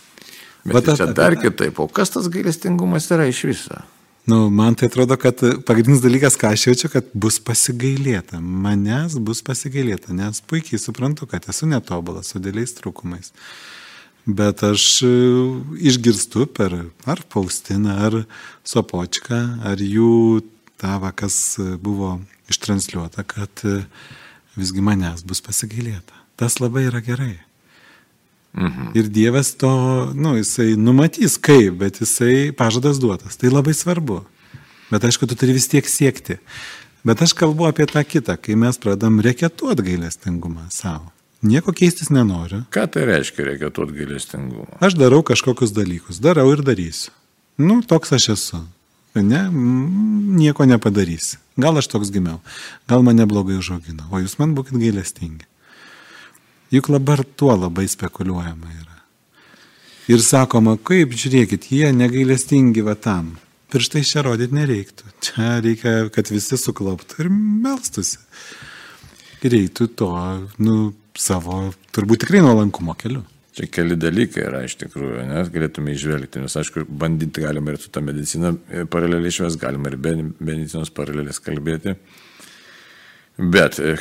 Bet 0.67 0.89
Va, 0.91 0.97
čia 0.99 1.07
dar 1.17 1.37
kitaip, 1.39 1.79
o 1.81 1.87
kas 1.89 2.13
tas 2.13 2.29
gailestingumas 2.33 3.07
yra 3.15 3.29
iš 3.31 3.45
viso? 3.49 3.81
Nu, 4.27 4.51
man 4.51 4.75
tai 4.75 4.91
atrodo, 4.91 5.15
kad 5.23 5.41
pagrindinis 5.65 6.03
dalykas, 6.03 6.37
ką 6.37 6.51
aš 6.53 6.67
jaučiu, 6.67 6.91
kad 6.93 7.09
bus 7.15 7.39
pasigailėta. 7.41 8.41
Manęs 8.43 9.17
bus 9.23 9.41
pasigailėta, 9.47 10.13
nes 10.19 10.43
puikiai 10.45 10.83
suprantu, 10.83 11.29
kad 11.31 11.47
esu 11.49 11.71
netobulas, 11.71 12.35
su 12.35 12.43
dėliais 12.43 12.75
trūkumais 12.77 13.33
bet 14.27 14.63
aš 14.67 14.85
e, 15.07 15.11
išgirstu 15.91 16.47
per 16.51 16.75
ar 17.07 17.23
Faustiną, 17.33 17.97
ar 18.09 18.21
Sopočką, 18.67 19.41
ar 19.65 19.81
jų 19.81 20.43
tavą, 20.81 21.13
kas 21.17 21.57
buvo 21.81 22.19
ištransliuota, 22.51 23.25
kad 23.27 23.65
e, 23.65 23.81
visgi 24.59 24.85
manęs 24.85 25.25
bus 25.27 25.43
pasigailėta. 25.45 26.15
Tas 26.37 26.59
labai 26.61 26.89
yra 26.91 27.01
gerai. 27.05 27.37
Mhm. 28.57 28.93
Ir 28.97 29.09
Dievas 29.13 29.53
to, 29.61 29.73
nu, 30.17 30.37
jisai 30.39 30.75
numatys 30.81 31.37
kaip, 31.37 31.77
bet 31.83 32.01
jisai 32.01 32.53
pažadas 32.57 33.01
duotas. 33.01 33.37
Tai 33.37 33.53
labai 33.53 33.77
svarbu. 33.77 34.23
Bet 34.91 35.05
aišku, 35.05 35.29
tu 35.29 35.37
turi 35.37 35.57
vis 35.57 35.69
tiek 35.69 35.87
siekti. 35.89 36.39
Bet 37.07 37.21
aš 37.23 37.37
kalbu 37.39 37.69
apie 37.69 37.87
tą 37.91 38.03
kitą, 38.07 38.39
kai 38.41 38.57
mes 38.59 38.79
pradam 38.83 39.21
reketuoti 39.23 39.85
gailestingumą 39.91 40.71
savo. 40.75 41.13
Nieko 41.45 41.75
keistis 41.77 42.09
nenoriu. 42.11 42.63
Ką 42.73 42.87
tai 42.93 43.05
reiškia, 43.09 43.45
reikia 43.51 43.71
tuot 43.75 43.93
gailestingumo? 43.93 44.79
Aš 44.81 44.97
darau 44.97 45.21
kažkokius 45.27 45.75
dalykus, 45.77 46.21
darau 46.25 46.49
ir 46.55 46.65
darysiu. 46.65 47.13
Nu, 47.61 47.83
toks 47.85 48.15
aš 48.17 48.31
esu. 48.37 48.63
Ne, 49.17 49.47
nieko 50.37 50.67
nepadarysi. 50.69 51.39
Gal 51.57 51.79
aš 51.81 51.89
toks 51.89 52.11
gimiau, 52.13 52.43
gal 52.89 53.05
mane 53.05 53.25
blogai 53.29 53.57
užaugino, 53.57 54.11
o 54.13 54.21
jūs 54.21 54.37
man 54.41 54.53
būkite 54.57 54.81
gailestingi. 54.81 55.47
Juk 56.75 56.91
dabar 56.93 57.23
tuo 57.25 57.55
labai 57.57 57.87
spekuliuojama 57.89 58.75
yra. 58.75 58.99
Ir 60.13 60.21
sakoma, 60.23 60.77
kaip 60.77 61.15
žiūrėkit, 61.17 61.71
jie 61.73 61.89
negailestingi 61.97 62.85
va 62.85 62.95
tam. 62.95 63.37
Pirštai 63.73 64.05
čia 64.07 64.23
rodyti 64.27 64.55
nereiktų. 64.55 65.09
Čia 65.25 65.57
reikia, 65.65 65.95
kad 66.15 66.29
visi 66.31 66.59
suklauptų 66.61 67.25
ir 67.25 67.33
melstusi. 67.33 68.21
Reiktų 69.47 69.89
to, 69.99 70.13
nu, 70.63 70.77
savo, 71.21 71.67
turbūt 71.97 72.25
tikrai 72.25 72.43
nuolankumo 72.45 72.97
keliu. 72.99 73.25
Čia 73.57 73.71
keli 73.73 73.97
dalykai 73.97 74.43
yra 74.45 74.59
iš 74.67 74.75
tikrųjų, 74.83 75.23
nes 75.31 75.49
galėtume 75.53 75.95
išvelgti, 75.97 76.43
nes 76.45 76.57
aišku, 76.61 76.85
bandyti 77.03 77.41
galima 77.41 77.73
ir 77.73 77.81
su 77.81 77.89
tą 77.93 78.03
mediciną 78.05 78.53
paraleliai 78.93 79.33
išves, 79.33 79.57
galima 79.61 79.89
ir 79.89 79.97
be 79.97 80.13
medicinos 80.21 80.93
paralelės 80.93 81.41
kalbėti. 81.41 81.95
Bet 83.37 83.79
e, 83.81 83.95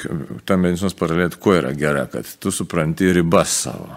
ta 0.47 0.57
medicinos 0.59 0.95
paralelė 0.99 1.39
kuo 1.39 1.55
yra 1.55 1.71
gera, 1.75 2.03
kad 2.11 2.27
tu 2.39 2.51
supranti 2.55 3.13
ribas 3.15 3.55
savo. 3.63 3.95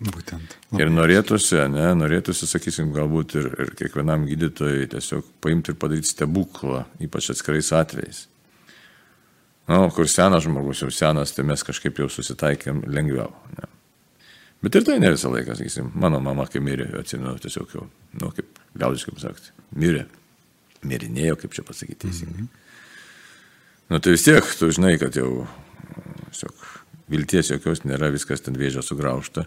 Būtent. 0.00 0.54
Labai. 0.70 0.80
Ir 0.80 0.92
norėtųsi, 0.92 1.58
ne, 1.72 1.90
norėtųsi, 2.00 2.48
sakysim, 2.48 2.88
galbūt 2.96 3.34
ir, 3.36 3.48
ir 3.60 3.72
kiekvienam 3.76 4.24
gydytojui 4.28 4.86
tiesiog 4.94 5.26
paimti 5.44 5.74
ir 5.74 5.80
padaryti 5.80 6.08
stebuklą, 6.08 6.86
ypač 7.04 7.28
atskirais 7.34 7.68
atvejais. 7.76 8.22
Nu, 9.70 9.84
kur 9.94 10.08
senas 10.10 10.42
žmogus 10.42 10.82
jau 10.82 10.90
senas, 10.90 11.30
tai 11.36 11.44
mes 11.46 11.62
kažkaip 11.62 12.00
jau 12.02 12.08
susitaikėm 12.10 12.82
lengviau. 12.90 13.30
Ne. 13.54 13.68
Bet 14.64 14.76
ir 14.76 14.84
tai 14.84 14.98
ne 15.00 15.12
visą 15.14 15.30
laiką, 15.32 15.54
sakysim, 15.56 15.92
mano 15.94 16.18
mama, 16.20 16.44
kai 16.50 16.60
mirė, 16.64 16.88
atsimenu, 17.00 17.36
tiesiog 17.40 17.76
jau, 17.76 17.84
nu, 18.20 18.32
kaip 18.36 18.58
liaudiškai 18.80 19.14
pasakyti, 19.16 19.54
mirė, 19.80 20.02
mirinėjo, 20.90 21.38
kaip 21.40 21.54
čia 21.56 21.64
pasakyti 21.64 22.02
teisingai. 22.06 22.42
Mm 22.42 22.48
-hmm. 22.48 22.66
Nu, 23.90 23.98
tai 23.98 24.12
vis 24.12 24.22
tiek, 24.22 24.44
tu 24.58 24.70
žinai, 24.70 24.98
kad 24.98 25.16
jau, 25.16 25.46
tiesiog, 26.30 26.66
vilties 27.10 27.50
jokios 27.50 27.84
nėra, 27.84 28.10
viskas 28.14 28.40
ten 28.40 28.58
vėžio 28.58 28.82
sugraužta. 28.82 29.46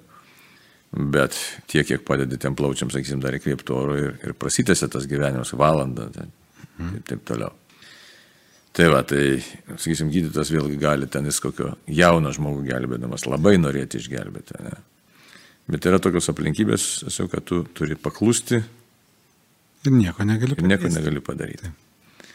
Bet 0.93 1.37
tiek, 1.67 1.87
kiek 1.87 2.03
padedi 2.05 2.37
tiem 2.37 2.55
plaučiam, 2.55 2.91
sakysim, 2.91 3.21
dar 3.23 3.33
įkvėpti 3.33 3.73
oro 3.73 3.95
ir, 3.97 4.17
ir 4.23 4.33
prasitėsi 4.33 4.89
tas 4.93 5.07
gyvenimas 5.09 5.53
valandą, 5.57 6.09
tai, 6.13 6.27
mm. 6.77 6.91
taip, 6.91 7.05
taip 7.07 7.23
toliau. 7.25 7.53
Tai 8.73 8.87
va, 8.89 9.03
tai, 9.05 9.37
sakysim, 9.77 10.09
gydytas 10.09 10.49
vėlgi 10.49 10.79
gali 10.81 11.05
ten 11.11 11.27
jis 11.29 11.37
kokio 11.43 11.75
jauno 11.93 12.31
žmogų 12.33 12.63
gelbėdamas 12.71 13.27
labai 13.29 13.59
norėti 13.61 13.99
išgelbėti. 14.01 14.57
Ne? 14.65 14.73
Bet 15.69 15.85
yra 15.85 15.99
tokios 16.01 16.31
aplinkybės, 16.33 16.87
tiesiog, 17.03 17.29
kad 17.35 17.45
tu 17.45 17.61
turi 17.77 17.95
paklusti. 18.01 18.63
Ir 19.85 19.93
nieko 19.93 20.25
negali 20.25 20.57
padaryti. 20.57 20.65
Ir 20.65 20.71
nieko 20.71 20.89
negali 20.95 21.21
padaryti. 21.23 21.69
Tai. 21.69 22.31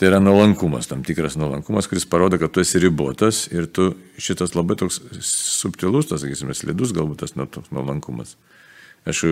tai 0.00 0.10
yra 0.10 0.18
nuolankumas, 0.18 0.90
tam 0.90 1.06
tikras 1.06 1.38
nuolankumas, 1.38 1.86
kuris 1.86 2.08
parodo, 2.10 2.40
kad 2.42 2.50
tu 2.50 2.64
esi 2.64 2.82
ribotas 2.82 3.44
ir 3.54 3.70
tu 3.70 3.92
šitas 4.18 4.56
labai 4.58 4.74
toks 4.80 4.98
subtilus, 5.22 6.10
tas, 6.10 6.24
sakysime, 6.26 6.56
slidus 6.58 6.96
galbūt 6.96 7.22
tas 7.22 7.38
nuolankumas. 7.38 8.34
Aš 9.06 9.22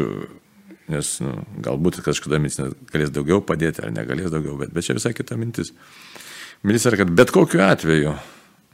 nes 0.91 1.15
nu, 1.23 1.35
galbūt 1.63 2.01
kažkada 2.05 2.41
medicina 2.43 2.71
galės 2.93 3.13
daugiau 3.15 3.43
padėti 3.47 3.85
ar 3.85 3.93
negalės 3.95 4.33
daugiau, 4.33 4.57
bet, 4.61 4.73
bet 4.75 4.87
čia 4.87 4.97
visai 4.99 5.15
kita 5.15 5.39
mintis. 5.39 5.73
Mintis 6.63 6.87
yra, 6.91 7.03
kad 7.03 7.13
bet 7.15 7.33
kokiu 7.35 7.63
atveju 7.65 8.15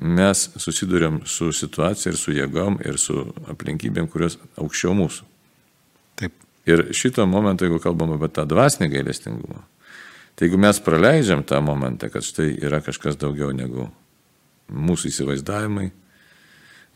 mes 0.00 0.44
susidurėm 0.60 1.22
su 1.26 1.50
situacija 1.52 2.12
ir 2.12 2.18
su 2.18 2.34
jėgom 2.34 2.78
ir 2.86 2.98
su 3.02 3.24
aplinkybėm, 3.50 4.08
kurios 4.10 4.38
aukščiau 4.60 4.94
mūsų. 4.98 5.26
Taip. 6.20 6.34
Ir 6.68 6.88
šito 6.96 7.24
momento, 7.26 7.66
jeigu 7.66 7.80
kalbam 7.82 8.14
apie 8.16 8.30
tą 8.34 8.44
dvasinį 8.48 8.90
gailestingumą, 8.92 9.62
tai 10.36 10.46
jeigu 10.46 10.60
mes 10.60 10.80
praleidžiam 10.84 11.42
tą 11.46 11.60
momentą, 11.64 12.12
kad 12.12 12.26
štai 12.26 12.52
yra 12.60 12.82
kažkas 12.84 13.18
daugiau 13.18 13.50
negu 13.56 13.88
mūsų 14.68 15.10
įsivaizdavimai, 15.10 15.88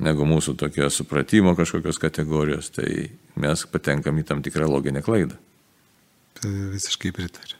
negu 0.03 0.27
mūsų 0.29 0.57
tokio 0.61 0.91
supratimo 0.93 1.55
kažkokios 1.59 2.01
kategorijos, 2.03 2.71
tai 2.75 3.11
mes 3.41 3.67
patenkam 3.71 4.19
į 4.19 4.27
tam 4.29 4.45
tikrą 4.45 4.69
loginę 4.71 5.03
klaidą. 5.05 5.39
Tai 6.41 6.53
visiškai 6.75 7.13
pritariu. 7.15 7.59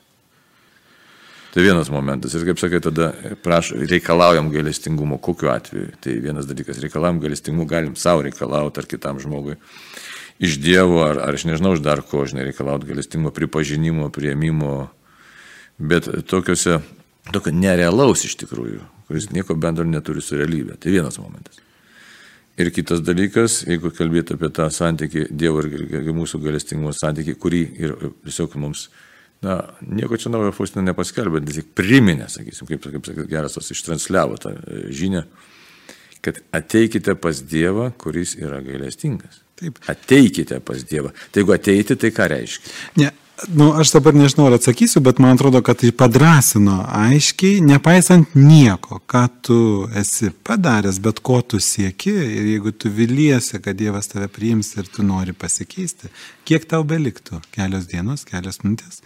Tai 1.53 1.61
vienas 1.61 1.91
momentas. 1.93 2.33
Ir 2.33 2.47
kaip 2.49 2.61
sakai, 2.61 2.81
tada 2.81 3.11
praš, 3.45 3.75
reikalaujam 3.77 4.49
gailestingumo, 4.55 5.19
kokiu 5.21 5.51
atveju. 5.53 5.91
Tai 6.01 6.15
vienas 6.25 6.47
dalykas, 6.49 6.81
reikalaujam 6.81 7.21
gailestingumo, 7.21 7.67
galim 7.69 7.97
savo 8.01 8.25
reikalauti 8.25 8.81
ar 8.81 8.89
kitam 8.89 9.21
žmogui. 9.21 9.59
Iš 10.43 10.57
Dievo, 10.65 11.03
ar, 11.05 11.21
ar 11.21 11.37
aš 11.37 11.45
nežinau, 11.51 11.75
iš 11.77 11.83
dar 11.85 12.01
ko, 12.09 12.25
žinai, 12.25 12.47
reikalauti 12.49 12.89
gailestingumo, 12.89 13.35
pripažinimo, 13.37 14.09
prieimimo. 14.17 14.73
Bet 15.77 16.09
tokiuose, 16.31 16.79
tokio 17.29 17.53
nerealaus 17.53 18.25
iš 18.25 18.39
tikrųjų, 18.41 18.81
kuris 19.11 19.29
nieko 19.37 19.53
bendro 19.53 19.85
neturi 19.85 20.25
su 20.25 20.41
realybė. 20.41 20.81
Tai 20.81 20.97
vienas 20.97 21.21
momentas. 21.21 21.61
Ir 22.63 22.71
kitas 22.71 23.01
dalykas, 23.03 23.63
jeigu 23.67 23.91
kalbėtų 23.97 24.37
apie 24.39 24.51
tą 24.55 24.69
santykį, 24.71 25.25
Dievo 25.35 25.63
ir, 25.67 26.11
mūsų 26.15 26.39
galestingumo 26.45 26.93
santykį, 26.95 27.35
kurį 27.43 27.63
ir 27.83 27.95
tiesiog 28.23 28.55
mums, 28.63 28.85
na, 29.43 29.57
nieko 29.83 30.19
čia 30.21 30.31
naujo 30.31 30.53
Faustina 30.55 30.85
nepaskelbė, 30.87 31.43
tik 31.49 31.73
priminė, 31.79 32.29
sakysim, 32.31 32.69
kaip, 32.71 32.87
kaip 32.87 33.09
sakyt, 33.09 33.25
geras 33.31 33.59
tas 33.59 33.73
ištransliavo 33.75 34.39
tą 34.43 34.55
e, 34.55 34.85
žinią, 34.95 35.25
kad 36.23 36.39
ateikite 36.55 37.17
pas 37.19 37.41
Dievą, 37.51 37.89
kuris 37.99 38.37
yra 38.39 38.61
gailestingas. 38.63 39.43
Taip. 39.59 39.83
Ateikite 39.91 40.61
pas 40.63 40.87
Dievą. 40.87 41.11
Tai 41.33 41.43
jeigu 41.43 41.57
ateiti, 41.57 41.99
tai 41.99 42.13
ką 42.15 42.29
reiškia? 42.31 42.77
Ne, 43.03 43.11
nu, 43.49 43.73
aš 43.79 43.93
dabar 43.93 44.15
nežinau, 44.15 44.47
ar 44.47 44.57
atsakysiu, 44.57 45.01
bet 45.05 45.19
man 45.23 45.37
atrodo, 45.37 45.63
kad 45.65 45.81
tai 45.81 45.93
padrasino 45.97 46.83
aiškiai, 46.89 47.61
nepaisant 47.65 48.35
nieko, 48.39 49.01
ką 49.11 49.23
tu 49.47 49.59
esi 49.99 50.31
padaręs, 50.47 51.01
bet 51.03 51.21
ko 51.25 51.41
tu 51.43 51.61
sieki 51.63 52.13
ir 52.13 52.51
jeigu 52.55 52.73
tu 52.73 52.91
viliesi, 52.93 53.61
kad 53.63 53.79
Dievas 53.79 54.11
tave 54.13 54.29
priims 54.33 54.73
ir 54.77 54.89
tu 54.93 55.05
nori 55.07 55.35
pasikeisti, 55.37 56.11
kiek 56.49 56.67
tau 56.71 56.85
beliktų? 56.89 57.41
Kelios 57.55 57.89
dienos, 57.91 58.25
kelios 58.29 58.61
minutės, 58.65 59.01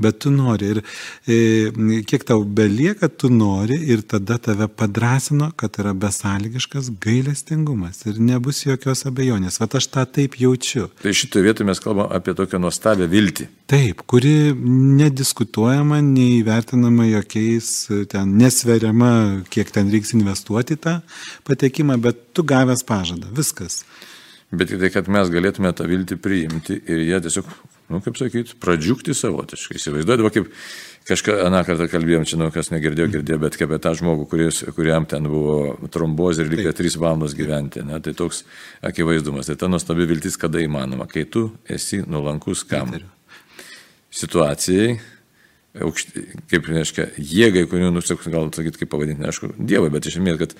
bet 0.00 0.20
tu 0.24 0.32
nori 0.34 0.72
ir 0.74 0.82
e, 1.26 2.02
kiek 2.06 2.26
tau 2.28 2.44
belieka, 2.44 3.10
tu 3.10 3.30
nori 3.32 3.78
ir 3.92 4.04
tada 4.06 4.38
tave 4.42 4.68
padrasino, 4.68 5.50
kad 5.56 5.80
yra 5.82 5.94
besąlygiškas 5.94 6.92
gailestingumas 7.02 8.04
ir 8.06 8.20
nebus 8.22 8.64
jokios 8.66 9.06
abejonės. 9.10 9.60
Vat 9.62 9.78
aš 9.80 9.90
tą 9.94 10.06
taip 10.18 10.38
jaučiu. 10.40 10.88
Tai 11.02 11.14
šitoje 11.16 11.48
vietoje 11.48 11.70
mes 11.70 11.82
kalbame 11.82 12.10
apie 12.16 12.36
tokią 12.38 12.60
nuostabią 12.62 13.08
viltį. 13.10 13.48
Taip, 13.70 13.79
kuri 14.10 14.52
nediskutuojama, 15.00 16.00
neįvertinama 16.04 17.08
jokiais, 17.10 17.70
ten 18.10 18.36
nesveriama, 18.40 19.12
kiek 19.52 19.72
ten 19.74 19.90
reiks 19.92 20.14
investuoti 20.16 20.78
tą 20.80 20.98
patekimą, 21.48 21.98
bet 22.02 22.30
tu 22.36 22.44
gavęs 22.46 22.84
pažadą, 22.88 23.30
viskas. 23.36 23.82
Bet 24.50 24.72
tik 24.72 24.80
tai, 24.82 24.90
kad 24.90 25.10
mes 25.12 25.30
galėtume 25.30 25.70
tą 25.78 25.86
viltį 25.86 26.16
priimti 26.18 26.80
ir 26.90 27.04
jie 27.06 27.18
tiesiog, 27.22 27.50
nu, 27.94 28.00
kaip 28.02 28.16
sakyti, 28.18 28.56
pradžiūkti 28.58 29.14
savotiškai. 29.14 29.76
Įsivaizduodavo, 29.78 30.32
kaip 30.34 30.48
kažką 31.06 31.36
aną 31.46 31.60
kartą 31.68 31.86
kalbėjom, 31.92 32.26
čia, 32.26 32.40
nu, 32.40 32.48
kas 32.54 32.72
negirdėjo, 32.74 33.12
girdėjo, 33.14 33.38
bet 33.44 33.58
kaip 33.60 33.70
apie 33.70 33.78
tą 33.84 33.94
žmogų, 34.00 34.26
kuris, 34.32 34.64
kuriam 34.74 35.06
ten 35.10 35.30
buvo 35.30 35.76
trombozė 35.94 36.48
ir 36.48 36.50
likę 36.56 36.74
3 36.82 36.98
valandos 36.98 37.38
gyventi. 37.38 37.86
Ne? 37.86 38.02
Tai 38.02 38.16
toks 38.18 38.42
akivaizdumas. 38.90 39.52
Tai 39.52 39.58
ta 39.62 39.70
nuostabi 39.70 40.10
viltis 40.10 40.38
kada 40.40 40.62
įmanoma, 40.66 41.06
kai 41.10 41.28
tu 41.30 41.46
esi 41.70 42.02
nuolankus 42.02 42.66
kam. 42.66 42.90
Įtariu 42.90 43.14
situacijai, 44.14 44.94
aukšti, 45.86 46.24
kaip, 46.50 46.66
reiškia, 46.66 47.08
jėgai, 47.16 47.66
kurių, 47.70 47.92
nu, 47.94 48.02
gal 48.02 48.48
sakyti, 48.54 48.82
kaip 48.82 48.90
pavadinti, 48.92 49.22
neaišku, 49.22 49.52
Dievui, 49.58 49.90
bet 49.94 50.08
iš 50.08 50.18
esmės, 50.18 50.40
kad, 50.40 50.56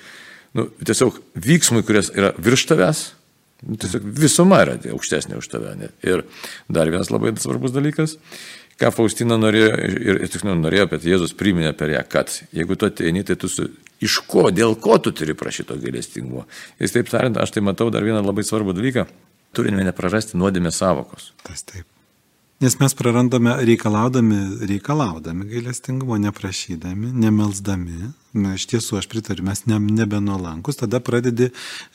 nu, 0.57 0.69
tiesiog 0.87 1.19
vyksmui, 1.47 1.83
kuris 1.87 2.11
yra 2.15 2.31
virš 2.39 2.65
tavęs, 2.71 3.03
nu, 3.67 3.77
tiesiog 3.81 4.07
visuma 4.17 4.61
yra 4.65 4.77
aukštesnė 4.95 5.37
už 5.41 5.51
tave. 5.51 5.75
Ne? 5.79 5.91
Ir 6.05 6.25
dar 6.71 6.91
vienas 6.91 7.11
labai 7.11 7.33
svarbus 7.41 7.75
dalykas, 7.75 8.17
ką 8.81 8.93
Faustina 8.95 9.37
norėjo, 9.37 9.71
ir, 9.83 10.21
ir 10.25 10.31
tiksliau 10.31 10.55
norėjo, 10.57 10.87
bet 10.95 11.05
Jėzus 11.05 11.35
priminė 11.37 11.75
per 11.77 11.93
ją, 11.93 12.05
kad 12.09 12.31
jeigu 12.55 12.79
tu 12.79 12.87
ateini, 12.87 13.25
tai 13.27 13.37
tu 13.39 13.51
su, 13.51 13.67
iš 14.01 14.21
ko, 14.31 14.47
dėl 14.55 14.77
ko 14.81 14.97
tu 15.03 15.13
turi 15.15 15.35
prašyti 15.37 15.73
to 15.73 15.79
gailestingumo. 15.83 16.47
Ir 16.79 16.93
taip 16.93 17.11
tariant, 17.11 17.37
aš 17.37 17.57
tai 17.57 17.65
matau 17.67 17.91
dar 17.93 18.07
vieną 18.07 18.23
labai 18.25 18.47
svarbų 18.47 18.79
dalyką, 18.79 19.05
turime 19.53 19.85
neprarasti 19.85 20.39
nuodėmės 20.39 20.81
savokos. 20.81 21.33
Tas 21.45 21.67
taip. 21.67 21.85
Nes 22.61 22.75
mes 22.77 22.93
prarandame 22.93 23.55
reikalaudami, 23.65 24.35
reikalaudami 24.69 25.47
gailestingumo, 25.49 26.17
neprašydami, 26.21 27.09
nemelsdami, 27.23 28.11
Na, 28.31 28.53
iš 28.55 28.63
tiesų, 28.71 28.95
aš 28.95 29.09
pritariu, 29.11 29.43
mes 29.43 29.65
ne, 29.67 29.75
nebenuolankus, 29.75 30.77
tada 30.79 31.01
pradedi 31.03 31.49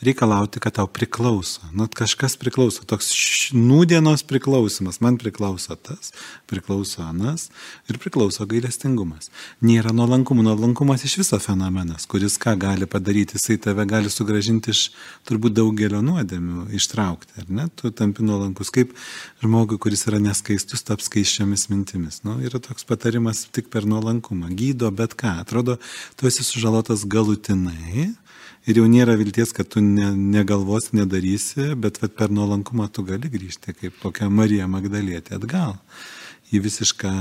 reikalauti, 0.04 0.60
kad 0.60 0.74
tau 0.76 0.84
priklauso. 0.84 1.64
Nu, 1.72 1.86
kažkas 1.88 2.34
priklauso, 2.36 2.84
toks 2.84 3.08
nūdienos 3.56 4.20
priklausimas, 4.28 4.98
man 5.00 5.16
priklauso 5.16 5.78
tas, 5.80 6.12
priklauso 6.44 7.00
anas 7.06 7.46
ir 7.88 7.96
priklauso 8.02 8.44
gailestingumas. 8.50 9.30
Nėra 9.64 9.94
nuolankumo, 9.96 10.44
nuolankumas 10.44 11.06
iš 11.08 11.14
viso 11.22 11.38
fenomenas, 11.40 12.04
kuris 12.04 12.36
ką 12.42 12.52
gali 12.60 12.84
padaryti, 12.84 13.38
jisai 13.40 13.56
tave 13.68 13.88
gali 13.88 14.12
sugražinti 14.12 14.74
iš 14.76 14.90
turbūt 15.24 15.56
daugelio 15.56 16.02
nuodėmių, 16.04 16.66
ištraukti, 16.76 17.32
ar 17.40 17.48
ne? 17.48 17.66
Tu 17.80 17.94
tampi 17.96 18.26
nuolankus 18.28 18.74
kaip 18.76 18.92
žmogui, 19.40 19.80
kuris 19.80 20.04
yra 20.10 20.20
neskaistus, 20.20 20.84
taps 20.84 21.08
skaiščiomis 21.08 21.70
mintimis. 21.72 22.20
Nu, 22.28 22.36
yra 22.44 22.60
toks 22.60 22.84
patarimas 22.84 23.46
tik 23.56 23.72
per 23.72 23.88
nuolankumą. 23.88 24.52
Gydo 24.58 24.92
bet 24.92 25.16
ką. 25.16 25.38
Atrodo, 25.46 25.80
tu 26.16 26.25
tu 26.26 26.28
esi 26.28 26.44
sužalotas 26.44 27.04
galutinai 27.06 28.08
ir 28.66 28.78
jau 28.80 28.86
nėra 28.90 29.14
vilties, 29.14 29.52
kad 29.54 29.68
tu 29.70 29.78
ne, 29.78 30.08
negalvos, 30.10 30.88
nedarysi, 30.90 31.76
bet 31.78 32.00
vat, 32.02 32.16
per 32.18 32.32
nuolankumą 32.34 32.88
tu 32.90 33.04
gali 33.06 33.30
grįžti, 33.30 33.74
kaip 33.78 34.00
kokia 34.02 34.26
Marija 34.26 34.66
Magdalietė 34.66 35.36
atgal 35.36 35.76
į 36.50 36.64
visišką 36.64 37.12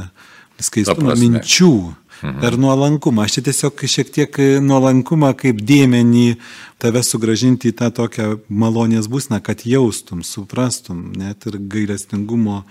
skaistumą 0.58 1.14
minčių. 1.22 1.70
Mhm. 2.16 2.42
Per 2.42 2.58
nuolankumą. 2.58 3.28
Aš 3.28 3.38
čia 3.38 3.46
tiesiog 3.50 3.86
šiek 3.92 4.12
tiek 4.16 4.42
nuolankumą 4.64 5.34
kaip 5.38 5.60
dėmenį 5.62 6.40
tave 6.82 7.04
sugražinti 7.06 7.70
į 7.70 7.78
tą 7.78 7.92
tokią 7.94 8.28
malonės 8.50 9.12
būsną, 9.12 9.38
kad 9.44 9.68
jaustum, 9.68 10.26
suprastum, 10.26 11.12
net 11.14 11.46
ir 11.46 11.60
gailestingumo, 11.60 12.64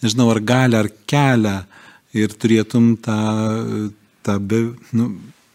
nežinau, 0.00 0.30
ar 0.32 0.40
galę, 0.40 0.84
ar 0.86 0.92
kelią 1.10 1.56
ir 2.16 2.32
turėtum 2.32 2.94
tą, 3.02 3.20
tą 4.24 4.40
be, 4.40 4.68
nu, 4.96 5.10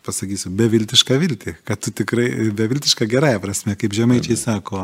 pasakysiu, 0.06 0.52
beviltišką 0.58 1.18
viltį, 1.22 1.54
kad 1.68 1.82
tu 1.84 1.94
tikrai, 1.96 2.28
beviltišką 2.58 3.08
gerąją 3.10 3.42
prasme, 3.44 3.76
kaip 3.80 3.94
žemaičiai 3.96 4.38
sako, 4.40 4.82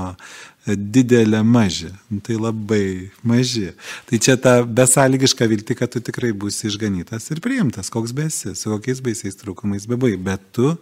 didelė 0.68 1.40
maži, 1.48 1.90
nu, 2.12 2.20
tai 2.24 2.36
labai 2.40 3.10
maži. 3.28 3.72
Tai 4.10 4.20
čia 4.24 4.36
ta 4.42 4.58
besąlygiška 4.66 5.48
viltį, 5.50 5.78
kad 5.80 5.94
tu 5.94 6.02
tikrai 6.04 6.34
būsi 6.36 6.68
išganytas 6.72 7.30
ir 7.34 7.42
priimtas, 7.44 7.92
koks 7.94 8.14
besi, 8.18 8.54
su 8.58 8.74
kokiais 8.74 9.02
baisiais 9.06 9.40
trūkumais 9.40 9.88
bebai, 9.90 10.14
bet 10.20 10.44
tu 10.56 10.76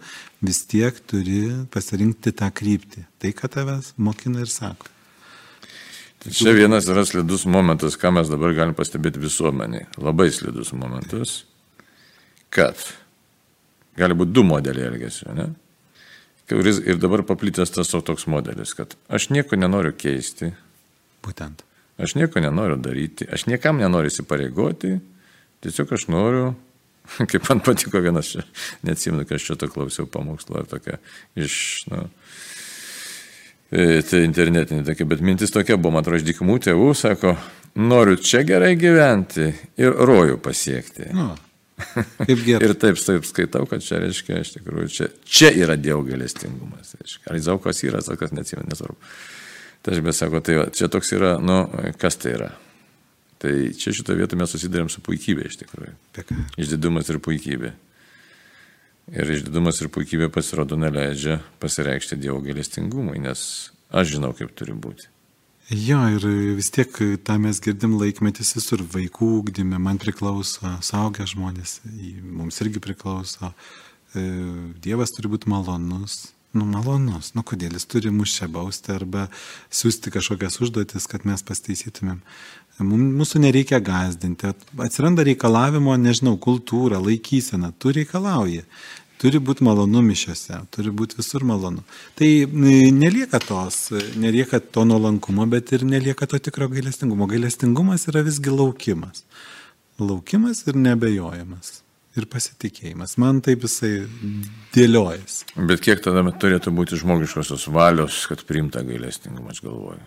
vis 0.44 0.64
tiek 0.68 0.98
turi 1.08 1.44
pasirinkti 1.72 2.34
tą 2.36 2.50
kryptį, 2.50 3.06
tai, 3.22 3.32
ką 3.36 3.50
tavęs 3.56 3.94
mokina 3.96 4.44
ir 4.44 4.52
sako. 4.52 4.92
Tai 6.26 6.32
čia 6.34 6.56
vienas 6.56 6.88
yra 6.90 7.04
slidus 7.06 7.44
momentas, 7.46 7.94
ką 8.00 8.10
mes 8.16 8.30
dabar 8.32 8.54
galim 8.56 8.74
pastebėti 8.74 9.20
visuomeniai. 9.22 9.86
Labai 10.02 10.26
slidus 10.34 10.72
momentas, 10.74 11.44
kad 12.50 12.80
gali 13.96 14.16
būti 14.18 14.34
du 14.36 14.44
modeliai 14.46 14.90
elgesio, 14.90 15.32
ne? 15.36 15.50
Kuris 16.46 16.78
ir 16.86 17.00
dabar 17.02 17.24
paplitęs 17.26 17.72
tas 17.74 17.90
toks 17.90 18.28
modelis, 18.30 18.74
kad 18.78 18.94
aš 19.10 19.30
nieko 19.34 19.58
nenoriu 19.58 19.90
keisti. 19.98 20.52
Būtent. 21.26 21.64
Aš 21.98 22.14
nieko 22.14 22.42
nenoriu 22.44 22.76
daryti, 22.78 23.26
aš 23.32 23.48
niekam 23.50 23.80
nenoriu 23.80 24.12
įsipareigoti, 24.12 24.92
tiesiog 25.64 25.94
aš 25.96 26.06
noriu, 26.12 26.52
kaip 27.30 27.48
man 27.48 27.62
patiko 27.66 28.02
vienas 28.04 28.34
neatsimenu, 28.86 29.24
kad 29.26 29.40
aš 29.40 29.48
čia 29.50 29.58
to 29.58 29.70
klausiau 29.72 30.06
pamokslo 30.10 30.60
ar 30.60 30.68
tokia 30.70 31.00
iš, 31.34 31.56
na, 31.90 32.04
nu, 32.04 32.12
tai 34.06 34.22
internetinė 34.22 34.84
tokia, 34.86 35.08
bet 35.08 35.24
mintis 35.24 35.54
tokia 35.54 35.78
buvo, 35.80 35.96
man 35.96 36.04
atrodo, 36.04 36.20
iš 36.20 36.28
dykumų 36.28 36.60
tėvų, 36.68 36.92
sako, 36.94 37.34
noriu 37.80 38.20
čia 38.22 38.44
gerai 38.46 38.76
gyventi 38.78 39.50
ir 39.80 39.96
rojų 39.96 40.38
pasiekti. 40.44 41.10
Nu. 41.16 41.32
Kaip 41.76 42.42
gerai. 42.46 42.70
ir 42.70 42.74
taip, 42.80 42.98
taip 43.00 43.26
skaitau, 43.28 43.66
kad 43.68 43.84
čia, 43.84 44.00
reiškia, 44.00 44.40
iš 44.40 44.54
tikrųjų, 44.56 44.90
čia, 44.92 45.08
čia 45.28 45.50
yra 45.52 45.76
Dievo 45.76 46.02
galestingumas. 46.06 46.94
Reiškia. 46.96 47.24
Ar 47.28 47.38
Izaukas 47.38 47.82
yra, 47.84 48.00
sakas 48.04 48.32
neatsimenu, 48.36 48.70
nesvarbu. 48.72 48.96
Tai 49.84 49.94
aš 49.94 50.04
bet 50.06 50.16
sako, 50.18 50.40
tai 50.44 50.56
va, 50.60 50.68
čia 50.74 50.88
toks 50.92 51.12
yra, 51.14 51.36
nu, 51.42 51.58
kas 52.00 52.16
tai 52.22 52.32
yra? 52.38 52.50
Tai 53.42 53.52
čia 53.76 53.92
šitoje 53.92 54.22
vietoje 54.22 54.40
mes 54.40 54.54
susidarėm 54.56 54.88
su 54.90 55.02
puikybė 55.04 55.50
iš 55.50 55.58
tikrųjų. 55.60 55.92
Išdidumas 56.64 57.12
ir 57.12 57.20
puikybė. 57.22 57.74
Ir 59.12 59.34
išdidumas 59.36 59.78
ir 59.84 59.92
puikybė 59.94 60.30
pasirodo 60.34 60.78
neleidžia 60.80 61.38
pasireikšti 61.62 62.18
Dievo 62.18 62.40
galestingumui, 62.42 63.20
nes 63.22 63.44
aš 63.92 64.16
žinau, 64.16 64.32
kaip 64.34 64.56
turi 64.56 64.74
būti. 64.74 65.12
Jo, 65.66 65.98
ir 66.14 66.22
vis 66.54 66.68
tiek 66.70 66.92
tą 67.26 67.34
mes 67.42 67.58
girdim 67.58 67.96
laikmetis 67.98 68.52
visur, 68.54 68.84
vaikų 68.86 69.32
ūkdyme, 69.40 69.80
man 69.82 69.98
priklauso, 69.98 70.76
saugę 70.78 71.26
žmonės, 71.26 71.80
mums 72.22 72.60
irgi 72.62 72.78
priklauso. 72.84 73.50
E, 74.14 74.22
Dievas 74.84 75.10
turi 75.16 75.32
būti 75.32 75.50
malonus. 75.50 76.28
Nu, 76.54 76.62
malonus, 76.70 77.32
nu 77.34 77.42
kodėl 77.42 77.74
jis 77.74 77.88
turi 77.90 78.12
mus 78.14 78.30
čia 78.38 78.46
bausti 78.48 78.94
arba 78.94 79.26
siūsti 79.74 80.12
kažkokias 80.14 80.60
užduotis, 80.62 81.08
kad 81.10 81.26
mes 81.26 81.42
pasteisytumėm. 81.44 82.22
Mūsų 82.86 83.42
nereikia 83.42 83.80
gazdinti. 83.82 84.52
Atsiranda 84.86 85.26
reikalavimo, 85.26 85.96
nežinau, 85.98 86.36
kultūra, 86.38 87.02
laikysena, 87.02 87.72
tu 87.74 87.90
reikalauji. 87.96 88.62
Turi 89.16 89.40
būti 89.40 89.64
malonu 89.64 90.02
mišiose, 90.04 90.58
turi 90.74 90.90
būti 90.92 91.16
visur 91.16 91.44
malonu. 91.48 91.80
Tai 92.18 92.28
nelieka 92.92 93.40
tos, 93.40 93.78
nelieka 94.20 94.60
to 94.60 94.84
nuolankumo, 94.84 95.46
bet 95.48 95.72
ir 95.72 95.86
nelieka 95.88 96.28
to 96.28 96.40
tikro 96.42 96.68
gailestingumo. 96.68 97.28
Gailestingumas 97.30 98.04
yra 98.12 98.20
visgi 98.26 98.52
laukimas. 98.52 99.24
Laukimas 100.02 100.60
ir 100.68 100.76
nebejojimas. 100.76 101.80
Ir 102.16 102.28
pasitikėjimas. 102.32 103.16
Man 103.20 103.42
taip 103.44 103.64
jisai 103.64 104.04
dėliojasi. 104.76 105.50
Bet 105.68 105.82
kiek 105.84 106.00
tada 106.04 106.22
turėtų 106.44 106.72
būti 106.76 107.00
žmogiškosios 107.00 107.66
valios, 107.72 108.22
kad 108.28 108.44
priimta 108.48 108.84
gailestingumą, 108.84 109.52
aš 109.52 109.64
galvoju? 109.64 110.04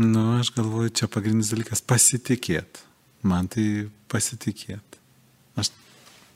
Nu, 0.00 0.26
aš 0.38 0.52
galvoju, 0.56 0.92
čia 0.94 1.08
pagrindinis 1.12 1.52
dalykas- 1.52 1.84
pasitikėti. 1.92 2.84
Man 3.22 3.48
tai 3.48 3.88
pasitikėti. 4.08 5.00
Aš 5.56 5.72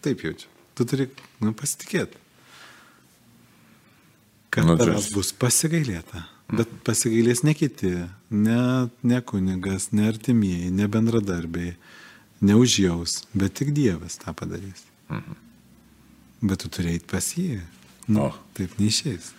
taip 0.02 0.24
jaučiu. 0.24 0.51
Tu 0.78 0.86
turi 0.88 1.08
nu, 1.42 1.52
pasitikėti. 1.56 2.20
Kad 4.52 4.68
nu, 4.68 4.76
tavęs 4.80 5.10
bus 5.14 5.32
pasigailėta. 5.36 6.26
Bet 6.52 6.72
pasigailės 6.84 7.40
ne 7.46 7.54
kiti, 7.56 7.92
ne, 8.28 8.62
ne 9.08 9.20
kunigas, 9.24 9.88
ne 9.96 10.10
artimieji, 10.10 10.68
ne 10.76 10.88
bendradarbiai, 10.92 11.76
neužjaus, 12.44 13.22
bet 13.32 13.56
tik 13.60 13.72
Dievas 13.76 14.18
tą 14.20 14.34
padarys. 14.36 14.84
Mhm. 15.08 15.38
Bet 16.42 16.64
tu 16.64 16.72
turėjai 16.74 17.04
pas 17.08 17.30
jį. 17.38 17.62
Nu, 18.10 18.26
o. 18.26 18.30
Taip 18.58 18.74
neišės. 18.82 19.30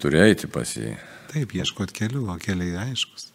Turėjai 0.00 0.48
pas 0.52 0.72
jį. 0.78 0.94
Taip, 1.32 1.52
ieškot 1.58 1.92
kelių, 1.96 2.26
o 2.32 2.38
keliai 2.40 2.76
aiškus. 2.86 3.28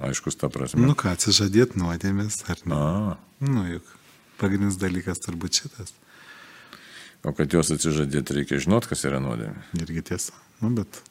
Aiškus 0.00 0.38
ta 0.40 0.48
prasme. 0.52 0.82
Nu 0.86 0.96
ką, 0.96 1.12
atsižadėt 1.14 1.76
nuodėmės, 1.78 2.40
ar 2.48 2.62
ne? 2.64 2.76
A. 2.76 3.16
Nu 3.44 3.66
juk, 3.68 3.86
pagrindinis 4.40 4.78
dalykas 4.80 5.22
turbūt 5.22 5.62
šitas. 5.62 5.94
O 7.26 7.34
kad 7.36 7.52
juos 7.52 7.68
atsižadėti, 7.74 8.38
reikia 8.38 8.60
žinot, 8.64 8.88
kas 8.88 9.04
yra 9.04 9.20
nuodėmė. 9.20 9.66
Irgi 9.82 10.04
tiesa. 10.12 10.36
Nu, 10.62 10.72
bet 10.78 11.02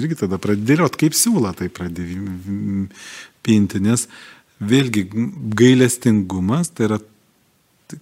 irgi 0.00 0.18
tada 0.24 0.38
pradėliot 0.42 0.98
kaip 1.00 1.16
siūlą, 1.16 1.54
tai 1.56 1.70
pradėjai 1.72 2.88
pinti, 3.44 3.80
nes 3.84 4.06
vėlgi 4.60 5.06
gailestingumas, 5.56 6.72
tai 6.74 6.90
yra 6.90 7.00